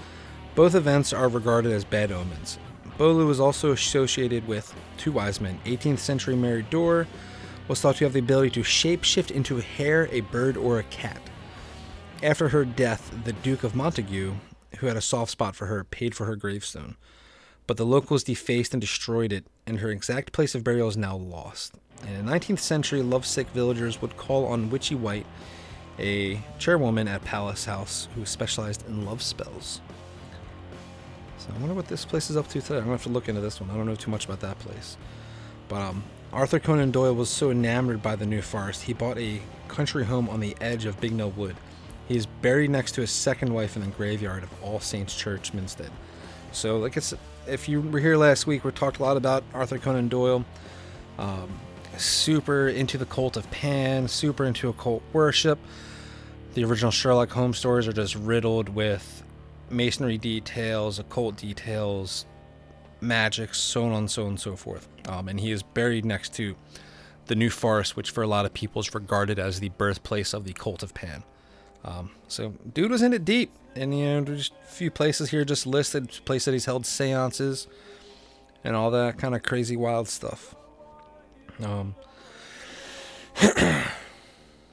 [0.55, 2.59] Both events are regarded as bad omens.
[2.97, 5.59] Beaulieu is also associated with two wise men.
[5.65, 7.07] 18th century Mary Dore
[7.67, 10.83] was thought to have the ability to shapeshift into a hare, a bird, or a
[10.83, 11.21] cat.
[12.23, 14.35] After her death, the Duke of Montagu,
[14.77, 16.95] who had a soft spot for her, paid for her gravestone.
[17.67, 21.17] But the locals defaced and destroyed it, and her exact place of burial is now
[21.17, 21.73] lost.
[22.05, 25.25] And in the 19th century, lovesick villagers would call on Witchy White,
[25.99, 29.81] a chairwoman at Palace House who specialized in love spells.
[31.39, 32.75] So I wonder what this place is up to today.
[32.77, 33.69] I'm gonna have to look into this one.
[33.69, 34.95] I don't know too much about that place.
[35.67, 39.41] But um, Arthur Conan Doyle was so enamored by the New Forest, he bought a
[39.67, 41.55] country home on the edge of Bignell Wood.
[42.07, 45.51] He is buried next to his second wife in the graveyard of All Saints Church,
[45.51, 45.89] Minstead.
[46.53, 47.13] So, like it's,
[47.47, 50.45] if you were here last week, we talked a lot about Arthur Conan Doyle.
[51.17, 51.59] Um,
[51.97, 55.59] super into the cult of Pan, super into occult worship.
[56.53, 59.23] The original Sherlock Holmes stories are just riddled with
[59.69, 62.25] masonry details, occult details,
[63.01, 64.87] magic, so on so on and so forth.
[65.07, 66.55] Um, and he is buried next to
[67.25, 70.45] the New Forest, which for a lot of people is regarded as the birthplace of
[70.45, 71.23] the cult of Pan.
[71.83, 75.45] Um, so, dude was in it deep, and you know, there's a few places here
[75.45, 77.67] just listed, place that he's held seances,
[78.63, 80.55] and all that kind of crazy, wild stuff.
[81.63, 81.95] Um,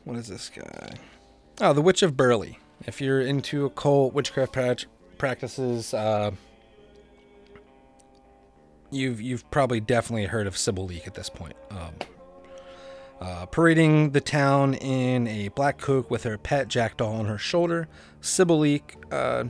[0.04, 0.94] what is this guy?
[1.60, 2.58] Oh, the Witch of Burley.
[2.86, 4.76] If you're into occult witchcraft pra-
[5.18, 6.32] practices, uh,
[8.90, 11.56] you've you've probably definitely heard of Sybil Leek at this point.
[11.70, 11.94] Um,
[13.24, 17.88] uh, parading the town in a black coat with her pet jackdaw on her shoulder,
[18.20, 19.44] Sybil Leek, uh,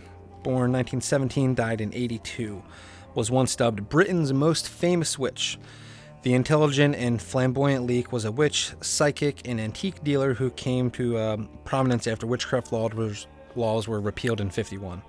[0.44, 2.62] born 1917, died in 82,
[3.16, 5.58] was once dubbed Britain's most famous witch.
[6.22, 11.18] The intelligent and flamboyant Leek was a witch, psychic, and antique dealer who came to
[11.18, 15.02] um, prominence after witchcraft laws, laws were repealed in 51.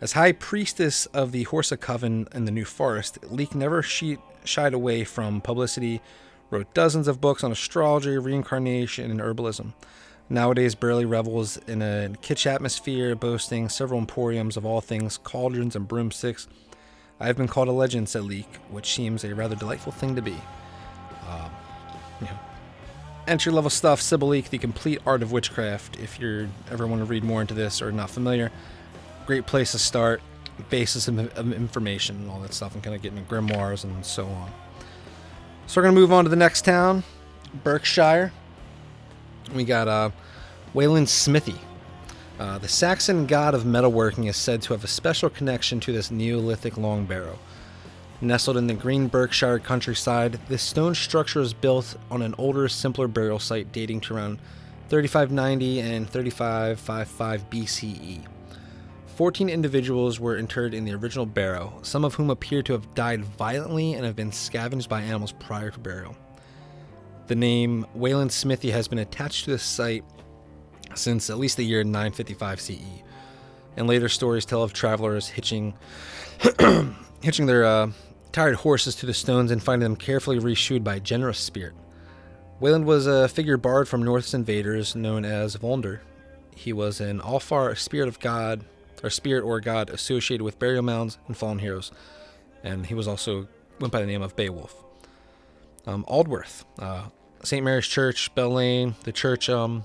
[0.00, 4.74] As High Priestess of the Horsa Coven in the New Forest, Leek never she- shied
[4.74, 6.02] away from publicity,
[6.52, 9.72] wrote dozens of books on astrology, reincarnation, and herbalism.
[10.28, 15.88] Nowadays, Burley revels in a kitsch atmosphere, boasting several emporiums of all things cauldrons and
[15.88, 16.46] broomsticks.
[17.18, 20.22] I have been called a legend, said Leek, which seems a rather delightful thing to
[20.22, 20.36] be.
[21.28, 21.50] Um.
[23.26, 25.98] Entry level stuff, Sybil Leek, The Complete Art of Witchcraft.
[26.00, 28.50] If you ever want to read more into this or not familiar,
[29.26, 30.20] great place to start.
[30.70, 34.26] Basis of, of information and all that stuff, and kind of getting grimoires and so
[34.26, 34.50] on.
[35.66, 37.02] So we're gonna move on to the next town,
[37.64, 38.32] Berkshire.
[39.54, 40.10] We got uh,
[40.74, 41.58] Wayland Smithy.
[42.38, 46.10] Uh, the Saxon god of metalworking is said to have a special connection to this
[46.10, 47.38] Neolithic long barrow.
[48.20, 53.08] Nestled in the green Berkshire countryside, this stone structure is built on an older, simpler
[53.08, 54.38] burial site dating to around
[54.88, 58.20] 3590 and 3555 BCE.
[59.22, 63.24] 14 individuals were interred in the original barrow, some of whom appear to have died
[63.24, 66.16] violently and have been scavenged by animals prior to burial.
[67.28, 70.02] The name Wayland Smithy has been attached to this site
[70.96, 72.78] since at least the year 955 CE,
[73.76, 75.74] and later stories tell of travelers hitching
[77.22, 77.92] hitching their uh,
[78.32, 81.74] tired horses to the stones and finding them carefully reshoed by a generous spirit.
[82.58, 86.00] Wayland was a figure borrowed from Norse invaders known as Völundr.
[86.56, 88.64] He was an Alfar spirit of God,
[89.02, 91.90] or spirit or god associated with burial mounds and fallen heroes,
[92.62, 93.48] and he was also
[93.80, 94.74] went by the name of Beowulf.
[95.86, 97.04] Um, Aldworth, uh,
[97.42, 97.64] St.
[97.64, 99.84] Mary's Church, Bell Lane, the church um,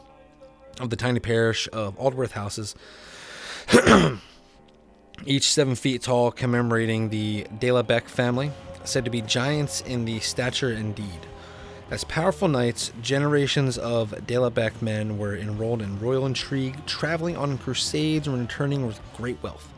[0.79, 2.75] of the tiny parish of Aldworth houses,
[5.25, 8.51] each seven feet tall, commemorating the De la Bec family,
[8.83, 11.27] said to be giants in the stature and deed.
[11.89, 17.37] As powerful knights, generations of De la Bec men were enrolled in royal intrigue, traveling
[17.37, 19.71] on crusades and returning with great wealth.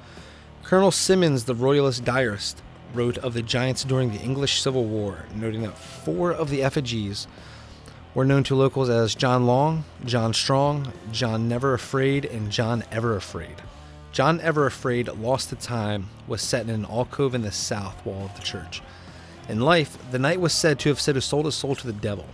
[0.63, 2.63] Colonel Simmons, the royalist diarist,
[2.95, 7.27] wrote of the giants during the English Civil War, noting that four of the effigies
[8.15, 13.15] were known to locals as John Long, John Strong, John Never Afraid, and John Ever
[13.15, 13.61] Afraid.
[14.11, 18.25] John Ever Afraid, lost to time, was set in an alcove in the south wall
[18.25, 18.81] of the church.
[19.49, 22.27] In life, the knight was said to have said sold his soul to the devil,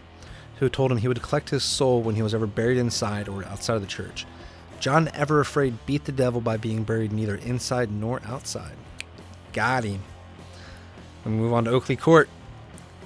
[0.60, 3.46] who told him he would collect his soul when he was ever buried inside or
[3.46, 4.26] outside of the church.
[4.82, 8.76] John Ever Afraid beat the devil by being buried neither inside nor outside.
[9.54, 10.04] Got him.
[11.24, 12.28] We move on to Oakley Court.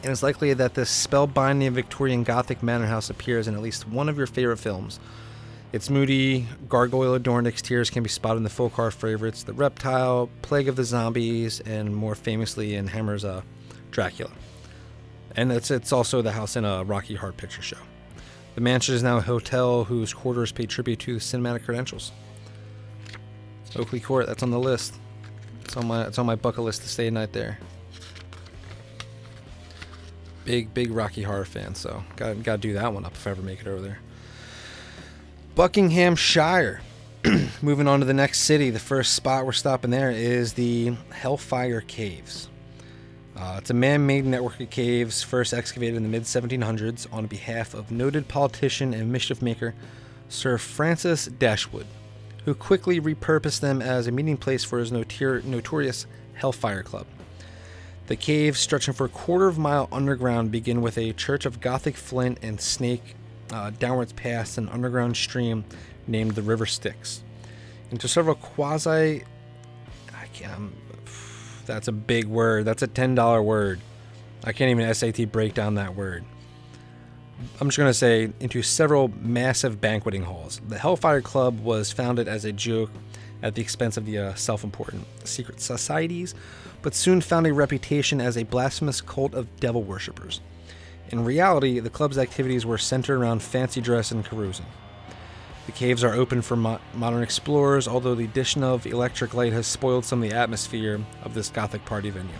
[0.01, 4.10] And it's likely that this spellbinding Victorian Gothic manor house appears in at least one
[4.10, 4.99] of your favorite films.
[5.72, 10.32] Its moody, gargoyle adorned exteriors can be spotted in the folk horror favorites The Reptile,
[10.41, 13.43] Plague of the Zombies, and more famously in Hammer's uh,
[13.91, 14.31] Dracula.
[15.35, 17.77] and it's it's also the house in a Rocky Horror Picture Show.
[18.55, 22.11] The mansion is now a hotel whose quarters pay tribute to cinematic credentials.
[23.75, 24.95] Oakley Court, that's on the list.
[25.63, 27.59] It's on my it's on my bucket list to stay a night there.
[30.45, 33.31] Big big Rocky Horror fan, so got got to do that one up if I
[33.31, 33.99] ever make it over there.
[35.55, 36.81] Buckinghamshire.
[37.61, 41.81] Moving on to the next city, the first spot we're stopping there is the Hellfire
[41.81, 42.47] Caves.
[43.39, 47.25] Uh, it's a man made network of caves first excavated in the mid 1700s on
[47.25, 49.73] behalf of noted politician and mischief maker
[50.27, 51.85] Sir Francis Dashwood,
[52.43, 57.07] who quickly repurposed them as a meeting place for his notor- notorious Hellfire Club.
[58.07, 61.61] The caves, stretching for a quarter of a mile underground, begin with a church of
[61.61, 63.15] Gothic flint and snake
[63.51, 65.63] uh, downwards past an underground stream
[66.07, 67.23] named the River Styx.
[67.89, 69.23] Into several quasi.
[70.13, 70.51] I can't.
[70.51, 70.73] I'm-
[71.70, 72.65] that's a big word.
[72.65, 73.80] That's a $10 word.
[74.43, 76.26] I can't even SAT break down that word.
[77.61, 80.59] I'm just going to say into several massive banqueting halls.
[80.67, 82.89] The Hellfire Club was founded as a joke
[83.43, 86.34] at the expense of the uh, self important secret societies,
[86.82, 90.41] but soon found a reputation as a blasphemous cult of devil worshippers.
[91.09, 94.65] In reality, the club's activities were centered around fancy dress and carousing.
[95.66, 99.68] The caves are open for mo- modern explorers, although the addition of electric light has
[99.68, 102.34] spoiled some of the atmosphere of this Gothic party venue.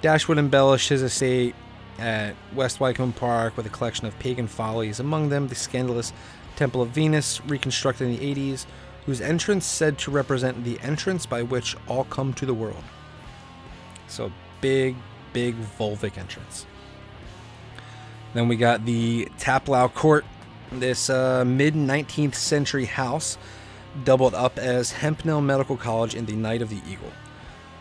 [0.00, 1.54] Dashwood embellished his estate
[1.98, 6.12] at West Wycombe Park with a collection of pagan follies, among them the scandalous
[6.56, 8.66] Temple of Venus, reconstructed in the 80s,
[9.06, 12.84] whose entrance said to represent the entrance by which all come to the world.
[14.08, 14.96] So, big,
[15.32, 16.66] big vulvic entrance.
[18.34, 20.24] Then we got the Taplow Court,
[20.80, 23.38] this uh, mid 19th century house
[24.04, 27.12] doubled up as Hempnell Medical College in the Night of the Eagle,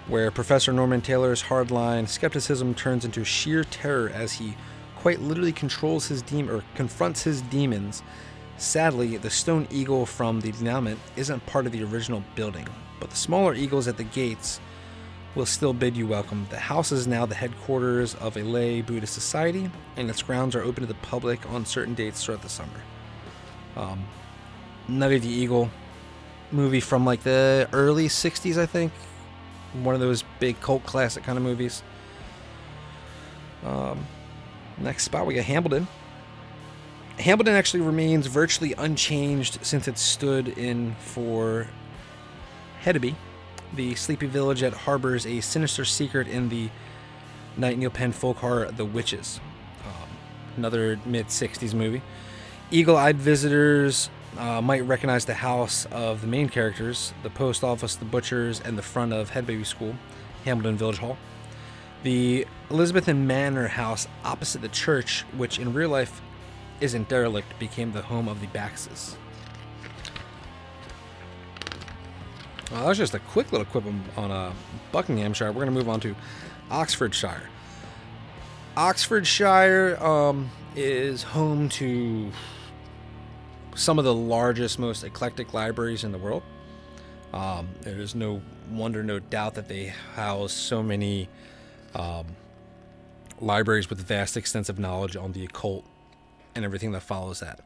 [0.07, 4.55] where Professor Norman Taylor's hardline skepticism turns into sheer terror as he
[4.95, 8.03] quite literally controls his demon or confronts his demons.
[8.57, 12.67] Sadly, the stone eagle from the denouement isn't part of the original building,
[12.99, 14.59] but the smaller eagles at the gates
[15.35, 16.45] will still bid you welcome.
[16.49, 20.61] The house is now the headquarters of a lay Buddhist society, and its grounds are
[20.61, 22.81] open to the public on certain dates throughout the summer.
[23.75, 24.05] Um,
[24.87, 25.69] Night of the Eagle
[26.51, 28.91] movie from like the early 60s, I think.
[29.83, 31.81] One of those big cult classic kind of movies.
[33.63, 34.05] Um,
[34.77, 35.87] next spot, we got Hambledon.
[37.17, 41.67] Hambledon actually remains virtually unchanged since it stood in for
[42.83, 43.15] Heddaby,
[43.75, 46.69] the sleepy village that harbors a sinister secret in the
[47.57, 49.39] Nigel Kneale Pen folk horror The Witches.
[49.85, 50.09] Um,
[50.57, 52.01] another mid 60s movie.
[52.69, 57.95] Eagle eyed visitors uh, might recognize the house of the main characters the post office,
[57.95, 59.95] the butchers, and the front of Heddaby School,
[60.45, 61.17] Hambledon Village Hall.
[62.03, 66.21] The Elizabethan Manor house opposite the church, which in real life
[66.79, 69.17] isn't derelict, became the home of the Baxes.
[72.71, 73.83] Well, that was just a quick little quip
[74.17, 74.53] on- uh,
[74.93, 75.47] Buckinghamshire.
[75.47, 76.15] We're going to move on to
[76.69, 77.49] Oxfordshire.
[78.77, 82.31] Oxfordshire um, is home to
[83.75, 86.43] some of the largest, most eclectic libraries in the world.
[87.33, 88.41] Um, there's no
[88.71, 91.27] wonder, no doubt, that they house so many
[91.93, 92.25] um,
[93.41, 95.85] libraries with vast, extensive knowledge on the occult
[96.55, 97.59] and everything that follows that.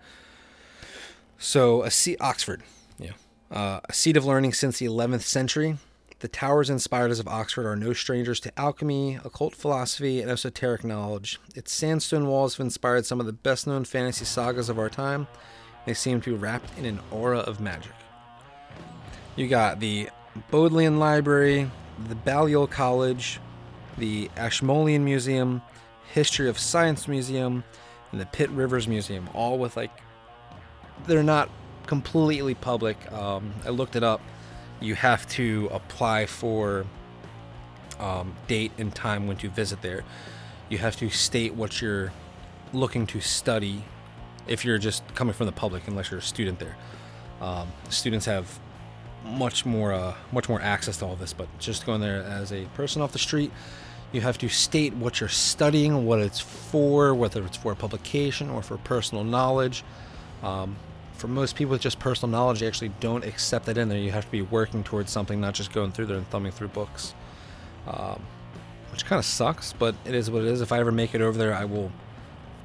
[1.37, 2.63] So, a seat, Oxford,
[3.55, 5.77] uh, a seat of learning since the 11th century.
[6.19, 10.83] The towers and spires of Oxford are no strangers to alchemy, occult philosophy, and esoteric
[10.83, 11.39] knowledge.
[11.55, 15.27] Its sandstone walls have inspired some of the best known fantasy sagas of our time.
[15.85, 17.93] They seem to be wrapped in an aura of magic.
[19.35, 20.09] You got the
[20.51, 21.69] Bodleian Library,
[22.09, 23.39] the Balliol College,
[23.97, 25.61] the Ashmolean Museum,
[26.11, 27.63] History of Science Museum,
[28.11, 29.91] and the Pitt Rivers Museum, all with like
[31.07, 31.49] they're not
[31.85, 33.11] completely public.
[33.11, 34.21] Um, I looked it up.
[34.81, 36.85] You have to apply for
[37.99, 40.03] um, date and time when to visit there.
[40.69, 42.11] You have to state what you're
[42.73, 43.83] looking to study
[44.47, 46.75] if you're just coming from the public, unless you're a student there.
[47.41, 48.59] Um, students have
[49.23, 52.65] much more uh, much more access to all this, but just going there as a
[52.75, 53.51] person off the street,
[54.11, 58.61] you have to state what you're studying, what it's for, whether it's for publication or
[58.61, 59.83] for personal knowledge.
[60.43, 60.75] Um,
[61.15, 63.97] for most people with just personal knowledge, they actually don't accept that in there.
[63.97, 66.69] You have to be working towards something, not just going through there and thumbing through
[66.69, 67.13] books,
[67.87, 68.21] um,
[68.91, 70.61] which kind of sucks, but it is what it is.
[70.61, 71.91] If I ever make it over there, I will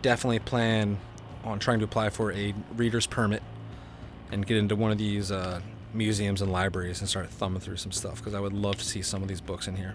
[0.03, 0.99] definitely plan
[1.45, 3.43] on trying to apply for a reader's permit
[4.31, 5.61] and get into one of these uh,
[5.93, 9.03] museums and libraries and start thumbing through some stuff because I would love to see
[9.03, 9.95] some of these books in here.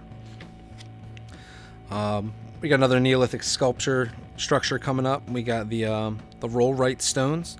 [1.89, 5.29] Um, we got another Neolithic sculpture structure coming up.
[5.29, 7.57] We got the um, the Rollright stones.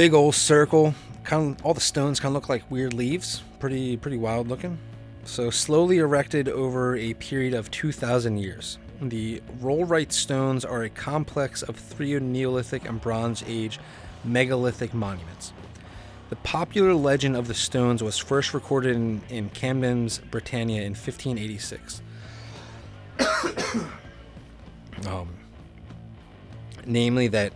[0.00, 0.94] Big old circle.
[1.24, 3.42] Kind of all the stones kind of look like weird leaves.
[3.58, 4.78] Pretty pretty wild looking.
[5.24, 8.78] So slowly erected over a period of 2,000 years.
[9.02, 13.78] The Rollright stones are a complex of three Neolithic and Bronze Age
[14.24, 15.52] megalithic monuments.
[16.30, 22.00] The popular legend of the stones was first recorded in, in Camden's Britannia in 1586.
[25.06, 25.28] um,
[26.86, 27.52] namely, that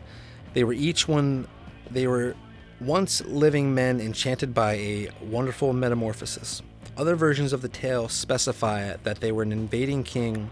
[0.53, 1.49] they were each one,
[1.91, 2.35] they were
[2.80, 6.62] once living men enchanted by a wonderful metamorphosis.
[6.97, 10.51] Other versions of the tale specify that they were an invading king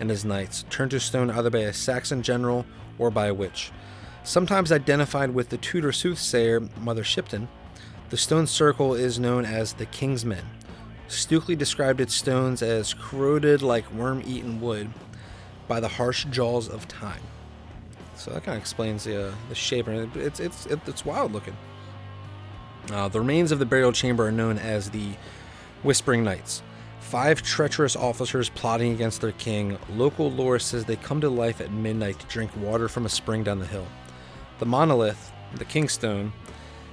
[0.00, 2.66] and his knights, turned to stone either by a Saxon general
[2.98, 3.70] or by a witch.
[4.24, 7.48] Sometimes identified with the Tudor soothsayer Mother Shipton,
[8.10, 10.44] the stone circle is known as the King's Men.
[11.08, 14.90] Stukeley described its stones as corroded like worm eaten wood
[15.68, 17.22] by the harsh jaws of time.
[18.16, 19.88] So that kind of explains the, uh, the shape.
[19.88, 21.56] and It's, it's, it's wild looking.
[22.90, 25.12] Uh, the remains of the burial chamber are known as the
[25.82, 26.62] Whispering Knights.
[27.00, 29.78] Five treacherous officers plotting against their king.
[29.90, 33.42] Local lore says they come to life at midnight to drink water from a spring
[33.44, 33.86] down the hill.
[34.58, 36.32] The monolith, the Kingstone,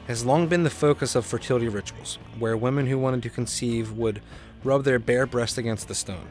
[0.08, 4.22] has long been the focus of fertility rituals, where women who wanted to conceive would
[4.64, 6.28] rub their bare breast against the stone.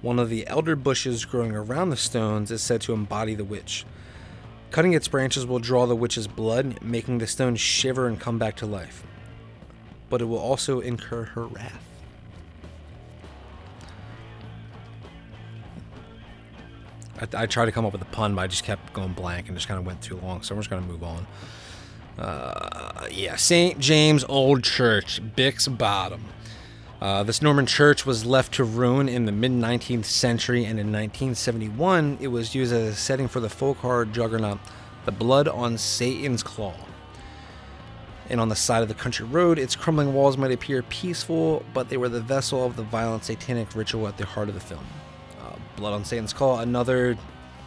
[0.00, 3.84] One of the elder bushes growing around the stones is said to embody the witch.
[4.72, 8.56] Cutting its branches will draw the witch's blood, making the stone shiver and come back
[8.56, 9.06] to life.
[10.08, 11.84] But it will also incur her wrath.
[17.20, 19.48] I, I tried to come up with a pun, but I just kept going blank
[19.48, 20.40] and just kind of went too long.
[20.40, 21.26] So we're just going to move on.
[22.18, 23.78] Uh, yeah, St.
[23.78, 26.24] James Old Church, Bix Bottom.
[27.02, 30.92] Uh, this Norman church was left to ruin in the mid 19th century, and in
[30.92, 34.60] 1971, it was used as a setting for the folk horror juggernaut,
[35.04, 36.76] The Blood on Satan's Claw.
[38.30, 41.88] And on the side of the country road, its crumbling walls might appear peaceful, but
[41.88, 44.86] they were the vessel of the violent satanic ritual at the heart of the film.
[45.40, 47.18] Uh, Blood on Satan's Claw, another.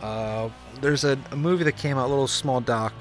[0.02, 0.48] Uh,
[0.80, 2.94] there's a, a movie that came out, a little small doc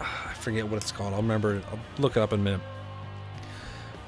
[0.00, 1.14] I forget what it's called.
[1.14, 1.62] I'll remember.
[1.70, 2.60] I'll look it up in a minute.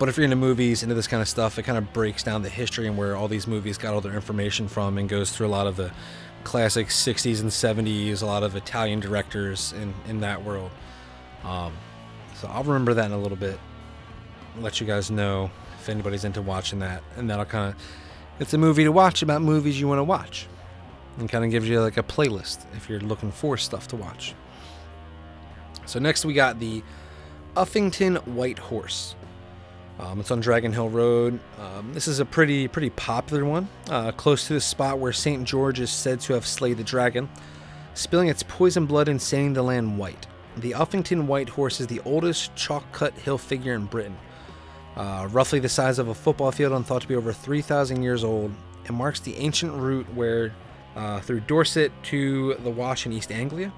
[0.01, 2.41] But if you're into movies, into this kind of stuff, it kind of breaks down
[2.41, 5.47] the history and where all these movies got all their information from, and goes through
[5.47, 5.93] a lot of the
[6.43, 10.71] classic 60s and 70s, a lot of Italian directors in in that world.
[11.45, 11.75] Um,
[12.35, 13.61] so I'll remember that in a little bit.
[14.59, 17.83] Let you guys know if anybody's into watching that, and that'll kind of
[18.39, 20.49] it's a movie to watch about movies you want to watch,
[21.19, 24.35] and kind of gives you like a playlist if you're looking for stuff to watch.
[25.85, 26.83] So next we got the
[27.55, 29.15] Uffington White Horse.
[30.01, 31.39] Um, it's on Dragon Hill Road.
[31.59, 35.45] Um, this is a pretty pretty popular one, uh, close to the spot where Saint
[35.45, 37.29] George is said to have slayed the dragon,
[37.93, 40.27] spilling its poison blood and staining the land white.
[40.57, 44.17] The Uffington White Horse is the oldest chalk-cut hill figure in Britain,
[44.97, 48.25] uh, roughly the size of a football field and thought to be over 3,000 years
[48.25, 48.53] old.
[48.87, 50.55] It marks the ancient route where
[50.97, 53.71] uh, through Dorset to the Wash in East Anglia.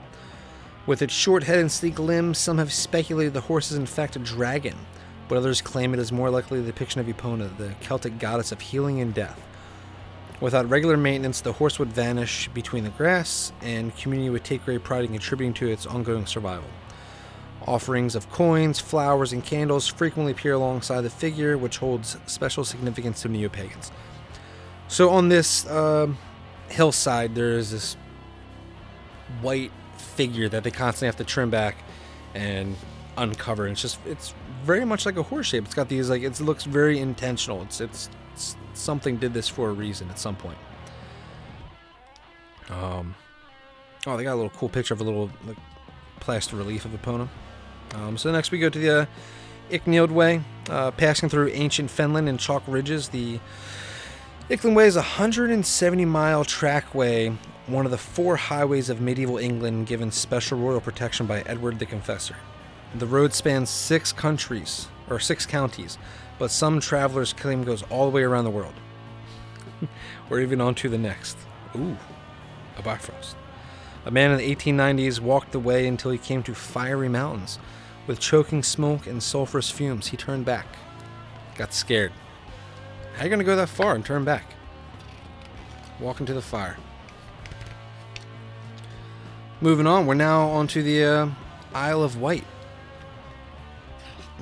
[0.86, 4.16] With its short head and sleek limbs, some have speculated the horse is in fact
[4.16, 4.76] a dragon,
[5.28, 8.60] but others claim it is more likely the depiction of Epona, the Celtic goddess of
[8.60, 9.40] healing and death.
[10.40, 14.82] Without regular maintenance, the horse would vanish between the grass, and community would take great
[14.82, 16.68] pride in contributing to its ongoing survival.
[17.66, 23.22] Offerings of coins, flowers, and candles frequently appear alongside the figure, which holds special significance
[23.22, 23.92] to neo pagans.
[24.88, 26.08] So, on this uh,
[26.68, 27.96] hillside, there is this
[29.40, 31.76] white figure that they constantly have to trim back
[32.34, 32.76] and
[33.16, 33.64] uncover.
[33.64, 35.64] And it's just it's very much like a horse shape.
[35.64, 37.62] It's got these like it looks very intentional.
[37.62, 40.58] It's it's, it's something did this for a reason at some point.
[42.70, 43.14] Um,
[44.06, 45.56] oh, they got a little cool picture of a little like
[46.20, 47.28] plaster relief of Epona.
[47.94, 49.06] Um, so next we go to the uh,
[49.70, 53.08] Icknield Way, uh, passing through ancient fenland and chalk ridges.
[53.08, 53.38] The
[54.48, 57.36] Icknield Way is a 170 mile trackway
[57.66, 61.86] one of the four highways of medieval England given special royal protection by Edward the
[61.86, 62.36] Confessor.
[62.94, 65.98] The road spans six countries, or six counties,
[66.38, 68.74] but some travelers claim it goes all the way around the world.
[70.30, 71.38] or even on to the next.
[71.74, 71.96] Ooh,
[72.76, 73.36] a Bifrost.
[74.04, 77.58] A man in the 1890s walked the way until he came to fiery mountains.
[78.06, 80.66] With choking smoke and sulfurous fumes, he turned back.
[81.56, 82.12] Got scared.
[83.14, 84.44] How you to go that far and turn back?
[86.00, 86.76] Walk into the fire.
[89.60, 91.28] Moving on, we're now onto the uh,
[91.72, 92.44] Isle of Wight.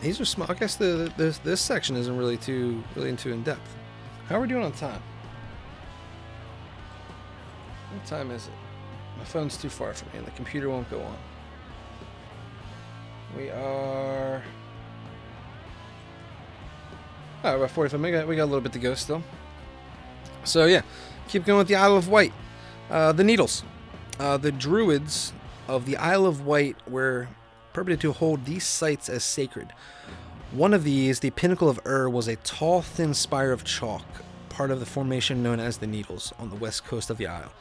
[0.01, 0.51] These are small.
[0.51, 3.77] I guess the, this this section isn't really too really into in depth.
[4.29, 5.03] How are we doing on time?
[7.93, 8.53] What time is it?
[9.19, 11.19] My phone's too far from me and the computer won't go on.
[13.37, 14.43] We are.
[17.43, 18.27] Oh, about 45 minutes.
[18.27, 19.23] We got a little bit to go still.
[20.45, 20.83] So, yeah,
[21.29, 22.33] keep going with the Isle of Wight.
[22.91, 23.63] Uh, the Needles.
[24.19, 25.33] Uh, the Druids
[25.69, 27.29] of the Isle of Wight were
[27.73, 29.73] permitted to hold these sites as sacred.
[30.53, 34.05] One of these, the Pinnacle of Ur, was a tall, thin spire of chalk,
[34.49, 37.53] part of the formation known as the Needles, on the west coast of the isle.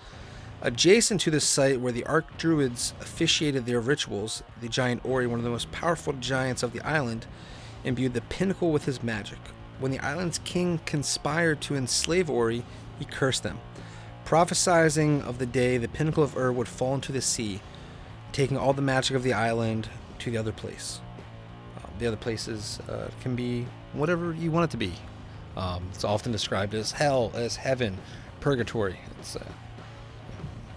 [0.61, 5.39] Adjacent to this site where the Arc Druids officiated their rituals, the giant Ori, one
[5.39, 7.27] of the most powerful giants of the island,
[7.83, 9.39] imbued the pinnacle with his magic.
[9.79, 12.65] When the island's king conspired to enslave Ori,
[12.97, 13.59] he cursed them,
[14.25, 17.61] prophesizing of the day the pinnacle of Ur would fall into the sea,
[18.31, 20.99] taking all the magic of the island to the other place.
[21.77, 24.93] Uh, the other places uh, can be whatever you want it to be.
[25.57, 27.97] Um, it's often described as hell, as heaven,
[28.39, 28.99] purgatory.
[29.19, 29.43] It's uh,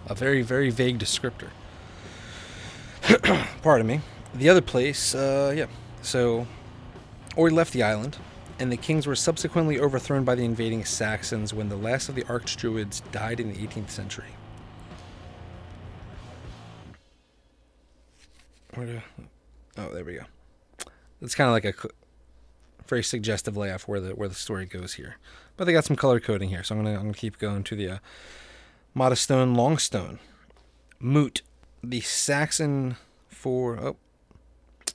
[0.06, 1.50] a very, very vague descriptor.
[3.62, 4.00] Pardon me.
[4.34, 5.66] The other place, uh, yeah.
[6.00, 6.46] So,
[7.36, 8.16] Ori left the island,
[8.58, 12.24] and the kings were subsequently overthrown by the invading Saxons when the last of the
[12.24, 14.34] Archdruids died in the 18th century.
[18.74, 19.02] Where
[19.76, 20.24] oh, there we go.
[21.20, 21.74] It's kind of like a
[22.86, 25.16] very suggestive layout where the where the story goes here.
[25.56, 27.76] But they got some color coding here, so I'm gonna I'm gonna keep going to
[27.76, 27.98] the uh,
[28.96, 30.18] Mottistone Longstone.
[30.98, 31.42] Moot,
[31.82, 32.96] the Saxon
[33.28, 33.96] for oh,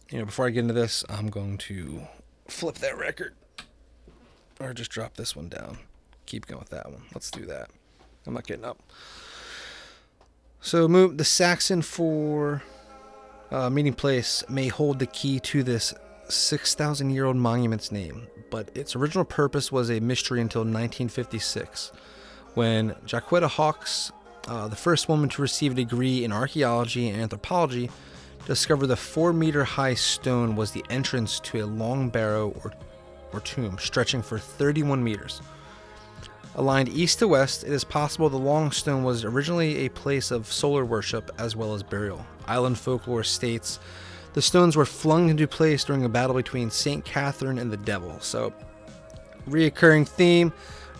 [0.10, 2.08] you know before I get into this, I'm going to
[2.48, 3.36] flip that record
[4.60, 5.80] or just drop this one down.
[6.26, 7.04] Keep going with that one.
[7.14, 7.70] Let's do that.
[8.26, 8.82] I'm not getting up.
[10.62, 12.64] So Moot, the Saxon for
[13.52, 15.94] uh, meeting place may hold the key to this
[16.30, 21.92] 6,000 year old monument's name, but its original purpose was a mystery until 1956,
[22.54, 24.12] when Jacquetta Hawkes,
[24.48, 27.90] uh, the first woman to receive a degree in archaeology and anthropology,
[28.46, 32.72] discovered the four meter high stone was the entrance to a long barrow or,
[33.34, 35.42] or tomb stretching for 31 meters.
[36.58, 40.52] Aligned east to west, it is possible the long stone was originally a place of
[40.52, 42.26] solar worship as well as burial.
[42.48, 43.80] Island folklore states
[44.34, 47.06] the stones were flung into place during a battle between St.
[47.06, 48.20] Catherine and the devil.
[48.22, 48.54] So,
[49.48, 50.52] reoccurring theme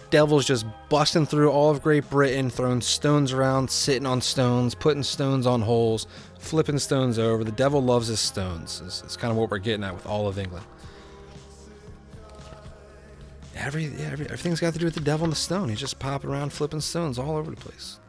[0.10, 5.04] devils just busting through all of Great Britain, throwing stones around, sitting on stones, putting
[5.04, 6.08] stones on holes,
[6.40, 7.44] flipping stones over.
[7.44, 8.82] The devil loves his stones.
[8.86, 10.66] It's, it's kind of what we're getting at with all of England.
[13.60, 15.70] Every, every everything's got to do with the devil and the stone.
[15.70, 18.00] He's just popping around, flipping stones all over the place.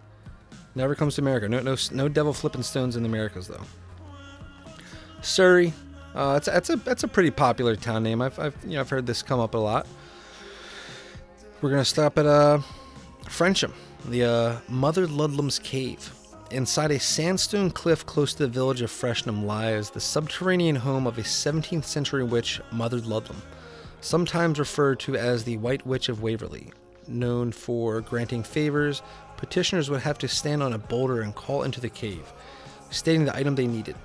[0.75, 1.49] Never comes to America.
[1.49, 3.63] No, no, no devil flipping stones in the Americas though.
[5.23, 5.73] Surrey,
[6.15, 8.21] uh, it's that's a that's a pretty popular town name.
[8.21, 9.87] I've, I've you know I've heard this come up a lot.
[11.61, 12.61] We're gonna stop at uh,
[13.25, 13.73] Frensham,
[14.05, 16.13] the uh, Mother Ludlam's Cave.
[16.51, 21.19] Inside a sandstone cliff close to the village of Frensham lies the subterranean home of
[21.19, 23.43] a 17th century witch, Mother Ludlam,
[24.01, 26.73] sometimes referred to as the White Witch of Waverley.
[27.07, 29.03] Known for granting favors,
[29.37, 32.33] petitioners would have to stand on a boulder and call into the cave,
[32.91, 33.97] stating the item they needed.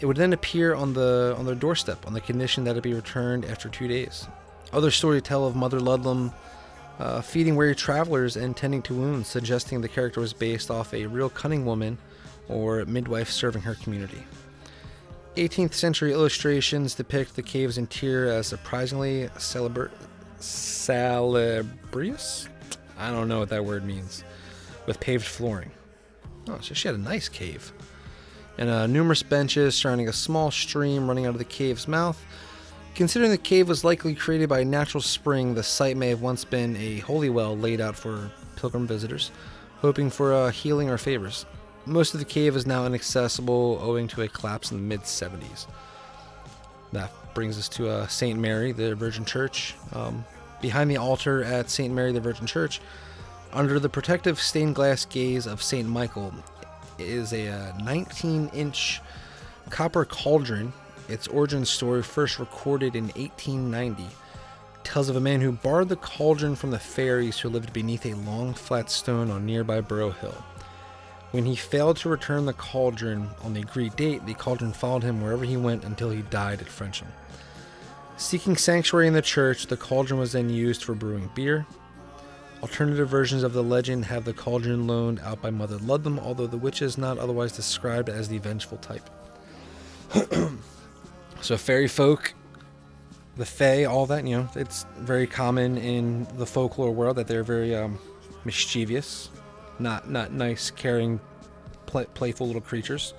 [0.00, 2.94] It would then appear on the on their doorstep on the condition that it be
[2.94, 4.26] returned after two days.
[4.72, 6.32] Other stories tell of Mother Ludlam
[6.98, 11.06] uh, feeding weary travelers and tending to wounds, suggesting the character was based off a
[11.06, 11.98] real cunning woman
[12.48, 14.22] or midwife serving her community.
[15.36, 19.90] 18th century illustrations depict the cave's interior as surprisingly celebra-
[20.38, 21.68] salubrious.
[22.98, 24.24] I don't know what that word means.
[24.86, 25.70] With paved flooring.
[26.48, 27.72] Oh, so she had a nice cave.
[28.56, 32.22] And uh, numerous benches surrounding a small stream running out of the cave's mouth.
[32.94, 36.44] Considering the cave was likely created by a natural spring, the site may have once
[36.44, 39.30] been a holy well laid out for pilgrim visitors,
[39.80, 41.44] hoping for uh, healing or favors.
[41.86, 45.66] Most of the cave is now inaccessible owing to a collapse in the mid 70s.
[46.92, 48.38] That brings us to uh, St.
[48.38, 49.74] Mary, the Virgin Church.
[49.92, 50.24] Um,
[50.60, 51.94] behind the altar at St.
[51.94, 52.80] Mary, the Virgin Church,
[53.52, 55.88] under the protective stained glass gaze of St.
[55.88, 56.34] Michael,
[56.98, 59.00] is a 19 inch
[59.70, 60.72] copper cauldron.
[61.08, 64.06] Its origin story, first recorded in 1890,
[64.82, 68.14] tells of a man who borrowed the cauldron from the fairies who lived beneath a
[68.14, 70.34] long flat stone on nearby Burrow Hill.
[71.36, 75.20] When he failed to return the cauldron on the agreed date, the cauldron followed him
[75.20, 77.08] wherever he went until he died at Frensham.
[78.16, 81.66] Seeking sanctuary in the church, the cauldron was then used for brewing beer.
[82.62, 86.56] Alternative versions of the legend have the cauldron loaned out by Mother Ludlam, although the
[86.56, 89.10] witch is not otherwise described as the vengeful type.
[91.42, 92.32] so, fairy folk,
[93.36, 97.44] the fae, all that, you know, it's very common in the folklore world that they're
[97.44, 97.98] very um,
[98.46, 99.28] mischievous,
[99.78, 101.20] not not nice, caring,
[101.86, 103.14] play, playful little creatures.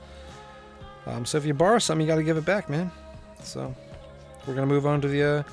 [1.06, 2.92] Um, so if you borrow something, you got to give it back, man.
[3.44, 3.74] So
[4.46, 5.44] we're gonna move on to the uh,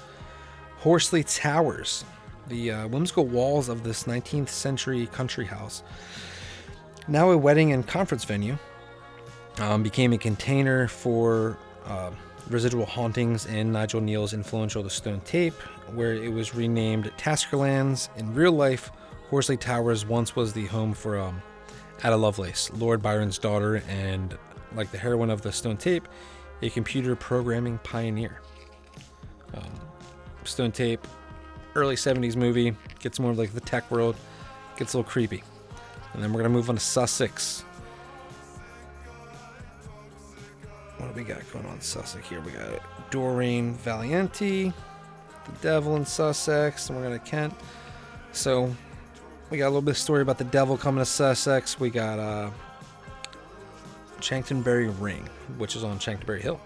[0.78, 2.04] Horsley Towers,
[2.48, 5.82] the uh, whimsical walls of this 19th century country house.
[7.06, 8.56] Now a wedding and conference venue,
[9.58, 12.10] um, became a container for uh,
[12.48, 15.54] residual hauntings in Nigel Kneale's influential The Stone Tape,
[15.94, 18.08] where it was renamed Taskerlands.
[18.16, 18.90] In real life,
[19.34, 21.42] Horsley Towers once was the home for um,
[22.04, 24.38] Ada Lovelace, Lord Byron's daughter, and
[24.76, 26.06] like the heroine of The Stone Tape,
[26.62, 28.40] a computer programming pioneer.
[29.52, 29.72] Um,
[30.44, 31.04] Stone Tape,
[31.74, 34.14] early 70s movie, gets more like the tech world,
[34.76, 35.42] gets a little creepy.
[36.12, 37.62] And then we're going to move on to Sussex.
[40.98, 42.40] What do we got going on in Sussex here?
[42.40, 44.72] We got Doreen Valiente,
[45.44, 47.52] the devil in Sussex, and we're going to Kent.
[48.30, 48.72] So
[49.54, 51.78] we got a little bit of story about the devil coming to Sussex.
[51.78, 52.50] We got uh,
[54.18, 55.28] Chanctonbury Ring,
[55.58, 56.60] which is on Chanctonbury Hill.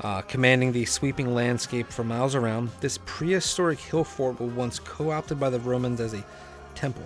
[0.00, 5.10] Uh, commanding the sweeping landscape for miles around, this prehistoric hill fort was once co
[5.10, 6.24] opted by the Romans as a
[6.76, 7.04] temple,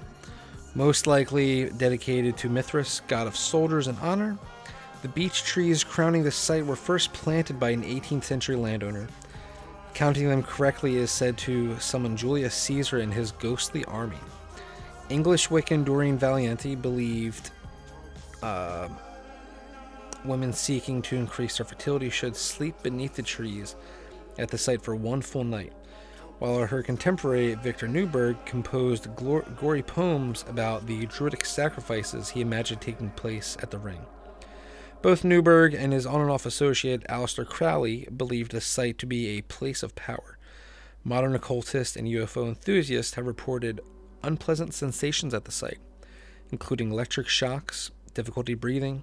[0.74, 4.36] most likely dedicated to Mithras, god of soldiers and honor.
[5.00, 9.08] The beech trees crowning the site were first planted by an 18th century landowner.
[9.94, 14.18] Counting them correctly is said to summon Julius Caesar and his ghostly army.
[15.10, 17.50] English Wiccan Doreen Valiente believed
[18.42, 18.88] uh,
[20.24, 23.74] women seeking to increase their fertility should sleep beneath the trees
[24.38, 25.72] at the site for one full night,
[26.38, 32.80] while her contemporary Victor Neuburg composed glor- gory poems about the druidic sacrifices he imagined
[32.82, 34.04] taking place at the ring.
[35.00, 39.28] Both Neuburg and his on and off associate Aleister Crowley believed the site to be
[39.28, 40.36] a place of power.
[41.02, 43.80] Modern occultists and UFO enthusiasts have reported
[44.22, 45.78] unpleasant sensations at the site,
[46.50, 49.02] including electric shocks, difficulty breathing,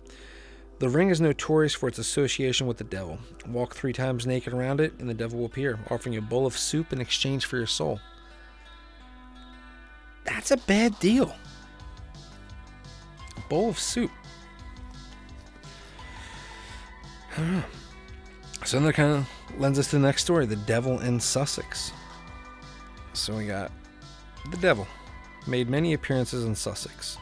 [0.80, 3.20] the ring is notorious for its association with the devil.
[3.48, 6.46] Walk three times naked around it, and the devil will appear, offering you a bowl
[6.46, 8.00] of soup in exchange for your soul.
[10.26, 11.34] That's a bad deal.
[13.38, 14.12] A bowl of soup.
[17.38, 17.64] I don't know.
[18.66, 21.92] So that kind of lends us to the next story the devil in Sussex.
[23.14, 23.72] So we got
[24.52, 24.88] the devil,
[25.48, 27.18] made many appearances in Sussex.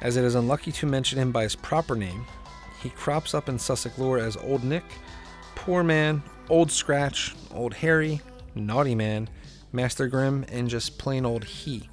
[0.00, 2.24] As it is unlucky to mention him by his proper name,
[2.82, 4.84] he crops up in Sussex lore as Old Nick,
[5.54, 8.20] Poor Man, Old Scratch, Old Harry,
[8.54, 9.28] Naughty Man,
[9.72, 11.88] Master Grim, and just plain old He.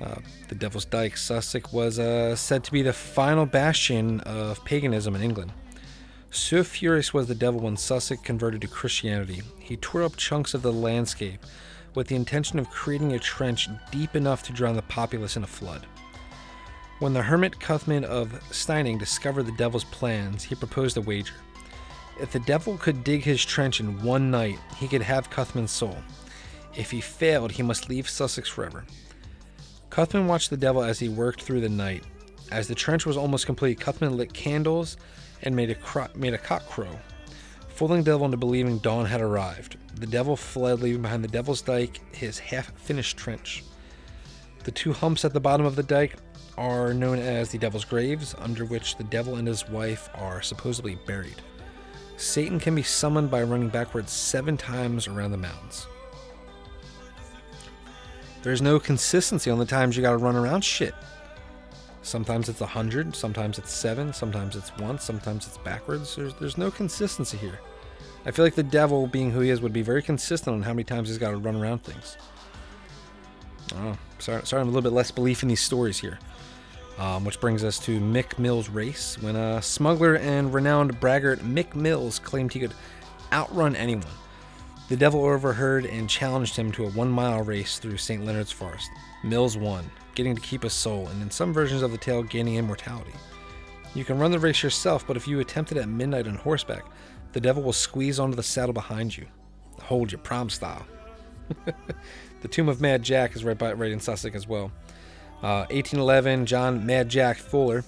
[0.00, 0.16] Uh,
[0.48, 5.22] the Devil's Dyke, Sussex, was uh, said to be the final bastion of paganism in
[5.22, 5.52] England.
[6.30, 10.62] So furious was the devil when Sussex converted to Christianity, he tore up chunks of
[10.62, 11.44] the landscape
[11.94, 15.46] with the intention of creating a trench deep enough to drown the populace in a
[15.46, 15.86] flood.
[16.98, 21.34] When the hermit Cuthman of Steyning discovered the devil's plans, he proposed a wager.
[22.20, 25.96] If the devil could dig his trench in one night, he could have Cuthman's soul.
[26.76, 28.84] If he failed, he must leave Sussex forever.
[29.90, 32.04] Cuthman watched the devil as he worked through the night.
[32.50, 34.96] As the trench was almost complete, Cuthman lit candles
[35.42, 36.98] and made a, cro- made a cock crow,
[37.68, 39.76] fooling the devil into believing dawn had arrived.
[39.94, 43.64] The devil fled, leaving behind the devil's dyke his half finished trench.
[44.64, 46.16] The two humps at the bottom of the dike
[46.56, 50.96] are known as the Devil's Graves, under which the devil and his wife are supposedly
[51.06, 51.40] buried.
[52.16, 55.86] Satan can be summoned by running backwards seven times around the mounds.
[58.42, 60.94] There's no consistency on the times you gotta run around shit.
[62.02, 66.16] Sometimes it's a hundred, sometimes it's seven, sometimes it's once, sometimes it's backwards.
[66.16, 67.60] There's, there's no consistency here.
[68.24, 70.72] I feel like the devil, being who he is, would be very consistent on how
[70.72, 72.16] many times he's got to run around things.
[73.74, 76.18] Oh, sorry, sorry, I'm a little bit less belief in these stories here.
[76.98, 79.16] Um, which brings us to Mick Mills' race.
[79.20, 82.74] When a smuggler and renowned braggart Mick Mills claimed he could
[83.32, 84.12] outrun anyone,
[84.88, 88.24] the devil overheard and challenged him to a one mile race through St.
[88.24, 88.90] Leonard's Forest.
[89.24, 92.56] Mills won, getting to keep his soul, and in some versions of the tale, gaining
[92.56, 93.14] immortality.
[93.94, 96.84] You can run the race yourself, but if you attempt it at midnight on horseback,
[97.32, 99.26] the devil will squeeze onto the saddle behind you.
[99.82, 100.86] Hold you, prom style.
[102.40, 104.72] the tomb of Mad Jack is right, by, right in Sussex as well.
[105.40, 107.84] 1811, uh, John Mad Jack Fuller,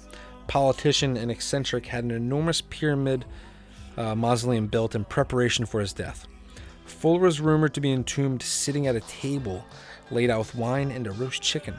[0.49, 3.25] politician and eccentric, had an enormous pyramid
[3.97, 6.27] uh, mausoleum built in preparation for his death.
[6.85, 9.65] Fuller was rumored to be entombed sitting at a table
[10.11, 11.75] laid out with wine and a roast chicken,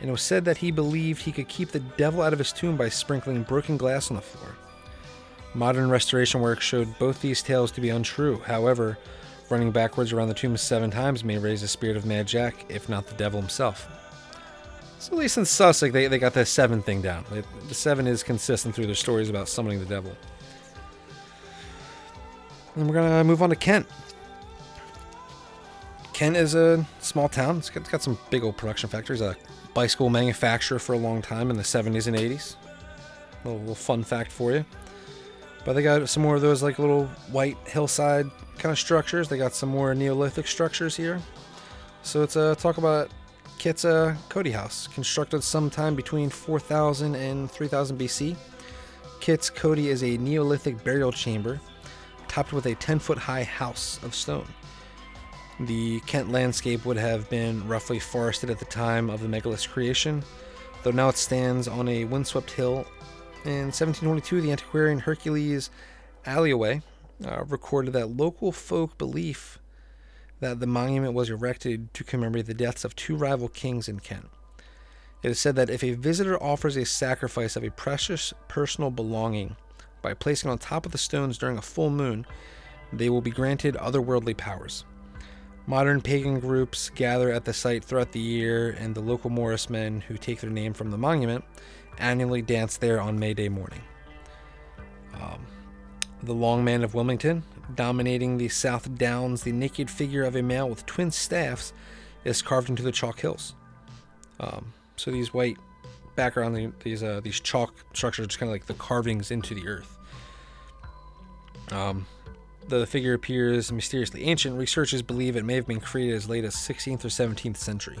[0.00, 2.52] and it was said that he believed he could keep the devil out of his
[2.52, 4.56] tomb by sprinkling broken glass on the floor.
[5.54, 8.38] Modern restoration work showed both these tales to be untrue.
[8.40, 8.98] However,
[9.50, 12.88] running backwards around the tomb seven times may raise the spirit of Mad Jack, if
[12.88, 13.88] not the devil himself.
[14.98, 17.24] So at least in Sussex, they, they got the seven thing down.
[17.68, 20.12] The seven is consistent through their stories about summoning the devil.
[22.74, 23.86] And we're gonna move on to Kent.
[26.12, 27.58] Kent is a small town.
[27.58, 29.20] It's got, it's got some big old production factories.
[29.20, 29.36] A
[29.72, 32.56] bicycle manufacturer for a long time in the 70s and 80s.
[33.44, 34.64] A little, little fun fact for you.
[35.68, 39.28] But they got some more of those like little white hillside kind of structures.
[39.28, 41.20] They got some more Neolithic structures here.
[42.02, 43.10] So it's a talk about
[43.58, 48.34] Kit's uh, Coty House, constructed sometime between 4000 and 3000 BC.
[49.20, 51.60] Kit's Coty is a Neolithic burial chamber
[52.28, 54.48] topped with a 10 foot high house of stone.
[55.60, 60.24] The Kent landscape would have been roughly forested at the time of the megalith's creation,
[60.82, 62.86] though now it stands on a windswept hill.
[63.48, 65.70] In 1722, the antiquarian Hercules
[66.26, 66.82] Alleyaway
[67.24, 69.58] uh, recorded that local folk belief
[70.40, 74.28] that the monument was erected to commemorate the deaths of two rival kings in Kent.
[75.22, 79.56] It is said that if a visitor offers a sacrifice of a precious personal belonging
[80.02, 82.26] by placing it on top of the stones during a full moon,
[82.92, 84.84] they will be granted otherworldly powers.
[85.66, 90.02] Modern pagan groups gather at the site throughout the year, and the local Morris men,
[90.02, 91.44] who take their name from the monument,
[91.98, 93.82] annually dance there on May Day morning.
[95.14, 95.46] Um,
[96.22, 97.42] the Long Man of Wilmington,
[97.74, 101.72] dominating the South Downs, the naked figure of a male with twin staffs
[102.24, 103.54] is carved into the chalk hills.
[104.40, 105.56] Um, so these white
[106.16, 109.98] background, these uh, these chalk structures, just kind of like the carvings into the earth.
[111.70, 112.06] Um,
[112.68, 114.58] the figure appears mysteriously ancient.
[114.58, 117.98] Researchers believe it may have been created as late as 16th or 17th century.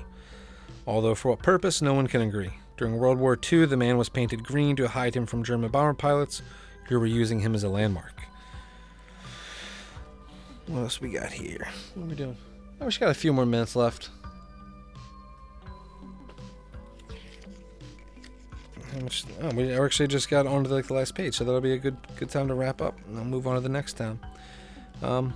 [0.86, 2.52] Although for what purpose, no one can agree.
[2.78, 5.94] During World War II, the man was painted green to hide him from German bomber
[5.94, 6.42] pilots
[6.86, 8.22] who were using him as a landmark.
[10.68, 11.68] What else we got here?
[11.94, 12.36] What are we doing?
[12.80, 14.10] Oh, we just got a few more minutes left.
[19.42, 21.96] Oh, we actually just got onto like the last page, so that'll be a good
[22.16, 22.96] good time to wrap up.
[23.08, 24.20] And I'll move on to the next town.
[25.02, 25.34] Um,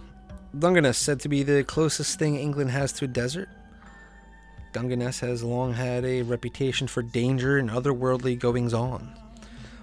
[0.57, 3.49] Dungeness, said to be the closest thing England has to a desert.
[4.73, 9.14] Dungeness has long had a reputation for danger and otherworldly goings on.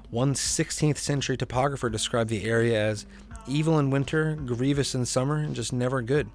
[0.09, 3.05] One 16th century topographer described the area as
[3.47, 6.29] evil in winter, grievous in summer, and just never good.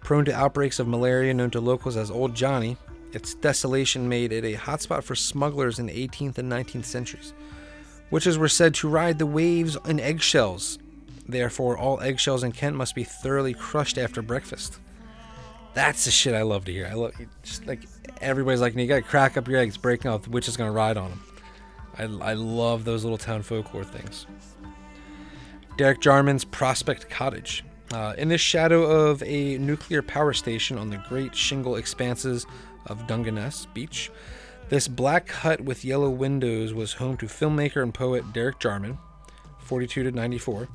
[0.00, 2.78] Prone to outbreaks of malaria known to locals as Old Johnny,
[3.12, 7.34] its desolation made it a hotspot for smugglers in the 18th and 19th centuries.
[8.10, 10.78] Witches were said to ride the waves in eggshells.
[11.26, 14.78] Therefore, all eggshells in Kent must be thoroughly crushed after breakfast.
[15.78, 16.88] That's the shit I love to hear.
[16.90, 17.12] I love
[17.44, 17.78] just like
[18.20, 20.22] everybody's like, you gotta crack up your eggs, breaking off.
[20.22, 21.22] The witch is gonna ride on them.
[21.96, 24.26] I, I love those little town folklore things.
[25.76, 27.62] Derek Jarman's Prospect Cottage.
[27.92, 32.44] Uh, in the shadow of a nuclear power station on the great shingle expanses
[32.86, 34.10] of Dungeness Beach,
[34.70, 38.98] this black hut with yellow windows was home to filmmaker and poet Derek Jarman,
[39.60, 40.66] 42 to 94,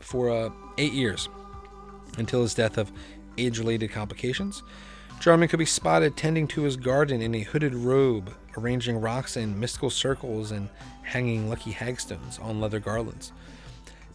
[0.00, 1.30] for uh, eight years
[2.18, 2.92] until his death of
[3.38, 4.62] age related complications.
[5.20, 9.60] Jarman could be spotted tending to his garden in a hooded robe, arranging rocks in
[9.60, 10.68] mystical circles and
[11.02, 13.32] hanging lucky hagstones on leather garlands.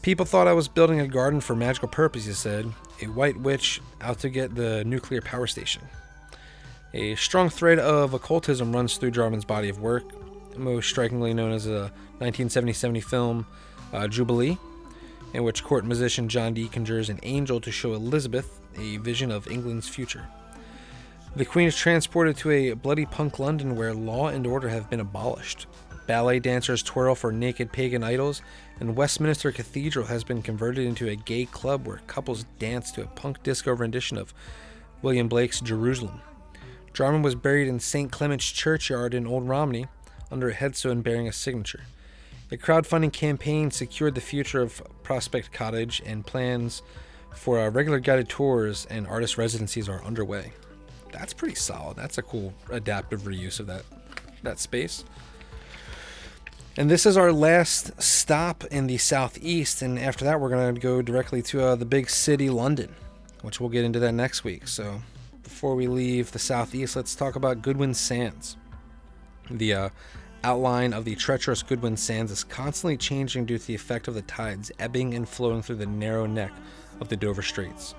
[0.01, 2.73] People thought I was building a garden for magical purposes, he said.
[3.01, 5.83] A white witch out to get the nuclear power station.
[6.93, 10.03] A strong thread of occultism runs through Jarman's body of work,
[10.57, 13.45] most strikingly known as a 1970 film,
[13.93, 14.57] uh, Jubilee,
[15.33, 19.47] in which court musician John Dee conjures an angel to show Elizabeth a vision of
[19.47, 20.27] England's future.
[21.35, 24.99] The Queen is transported to a bloody punk London where law and order have been
[24.99, 25.67] abolished.
[26.07, 28.41] Ballet dancers twirl for naked pagan idols,
[28.79, 33.07] and Westminster Cathedral has been converted into a gay club where couples dance to a
[33.07, 34.33] punk disco rendition of
[35.01, 36.21] William Blake's Jerusalem.
[36.93, 38.11] Jarman was buried in St.
[38.11, 39.87] Clement's Churchyard in Old Romney
[40.31, 41.83] under a headstone bearing a signature.
[42.51, 46.81] A crowdfunding campaign secured the future of Prospect Cottage, and plans
[47.37, 50.51] for uh, regular guided tours and artist residencies are underway.
[51.11, 51.95] That's pretty solid.
[51.95, 53.83] That's a cool adaptive reuse of that
[54.43, 55.03] that space.
[56.75, 61.01] And this is our last stop in the southeast, and after that, we're to go
[61.01, 62.93] directly to uh, the big city, London,
[63.41, 64.67] which we'll get into that next week.
[64.67, 65.01] So,
[65.41, 68.57] before we leave the southeast, let's talk about Goodwin Sands.
[69.49, 69.89] The uh,
[70.43, 74.21] outline of the treacherous Goodwin Sands is constantly changing due to the effect of the
[74.21, 76.51] tides ebbing and flowing through the narrow neck
[76.99, 77.95] of the Dover Straits.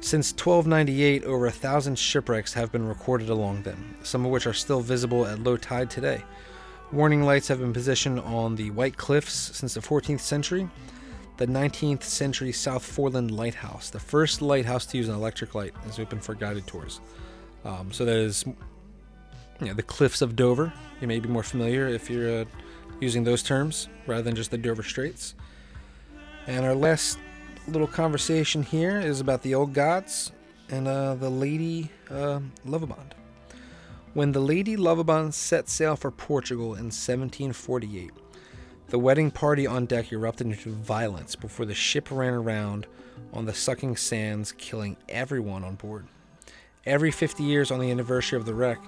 [0.00, 4.52] Since 1298, over a thousand shipwrecks have been recorded along them, some of which are
[4.52, 6.24] still visible at low tide today.
[6.90, 10.68] Warning lights have been positioned on the White Cliffs since the 14th century.
[11.36, 15.98] The 19th century South Foreland Lighthouse, the first lighthouse to use an electric light, is
[15.98, 17.00] open for guided tours.
[17.64, 20.72] Um, so that is you know, the Cliffs of Dover.
[21.00, 22.44] You may be more familiar if you're uh,
[23.00, 25.34] using those terms rather than just the Dover Straits.
[26.46, 27.18] And our last
[27.68, 30.32] little conversation here is about the old gods
[30.68, 33.12] and uh, the Lady uh, Lovibond.
[34.14, 38.10] When the Lady Lovibond set sail for Portugal in 1748,
[38.88, 42.86] the wedding party on deck erupted into violence before the ship ran around
[43.32, 46.06] on the sucking sands, killing everyone on board.
[46.84, 48.80] Every 50 years on the anniversary of the wreck,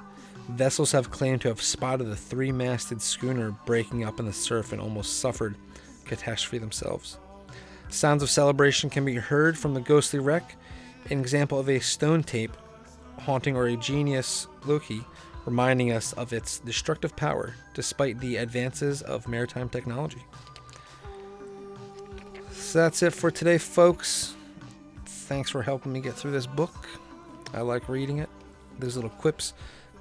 [0.49, 4.73] vessels have claimed to have spotted the three masted schooner breaking up in the surf
[4.73, 5.55] and almost suffered
[6.05, 7.19] catastrophe themselves.
[7.95, 10.57] Sounds of celebration can be heard from the ghostly wreck,
[11.11, 12.51] an example of a stone tape
[13.21, 15.05] haunting our genius loci,
[15.47, 20.25] reminding us of its destructive power despite the advances of maritime technology.
[22.51, 24.35] So that's it for today, folks.
[25.07, 26.75] Thanks for helping me get through this book.
[27.55, 28.29] I like reading it.
[28.81, 29.55] These little quips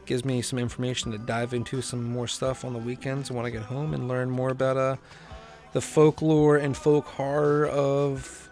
[0.08, 3.52] gives me some information to dive into some more stuff on the weekends when I
[3.52, 4.96] get home and learn more about uh,
[5.74, 8.50] the folklore and folk horror of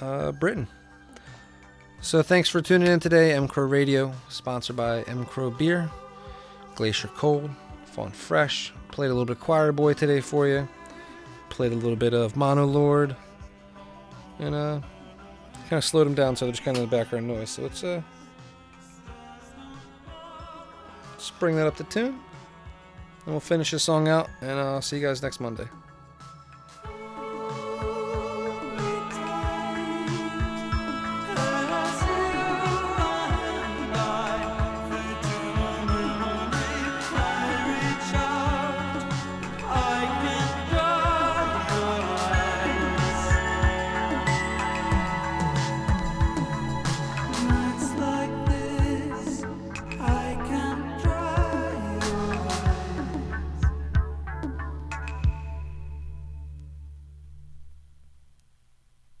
[0.00, 0.66] uh, Britain.
[2.00, 5.90] So thanks for tuning in today, M Crow Radio, sponsored by M Crow Beer,
[6.74, 7.50] Glacier Cold,
[7.84, 8.72] Fawn Fresh.
[8.90, 10.66] Played a little bit of Choir Boy today for you.
[11.50, 13.14] Played a little bit of Monolord,
[14.38, 14.80] and uh,
[15.68, 17.50] kind of slowed them down so they're just kind of the background noise.
[17.50, 18.00] So let's uh,
[21.12, 22.18] let's bring that up to tune,
[23.26, 24.30] and we'll finish this song out.
[24.40, 25.68] And I'll see you guys next Monday.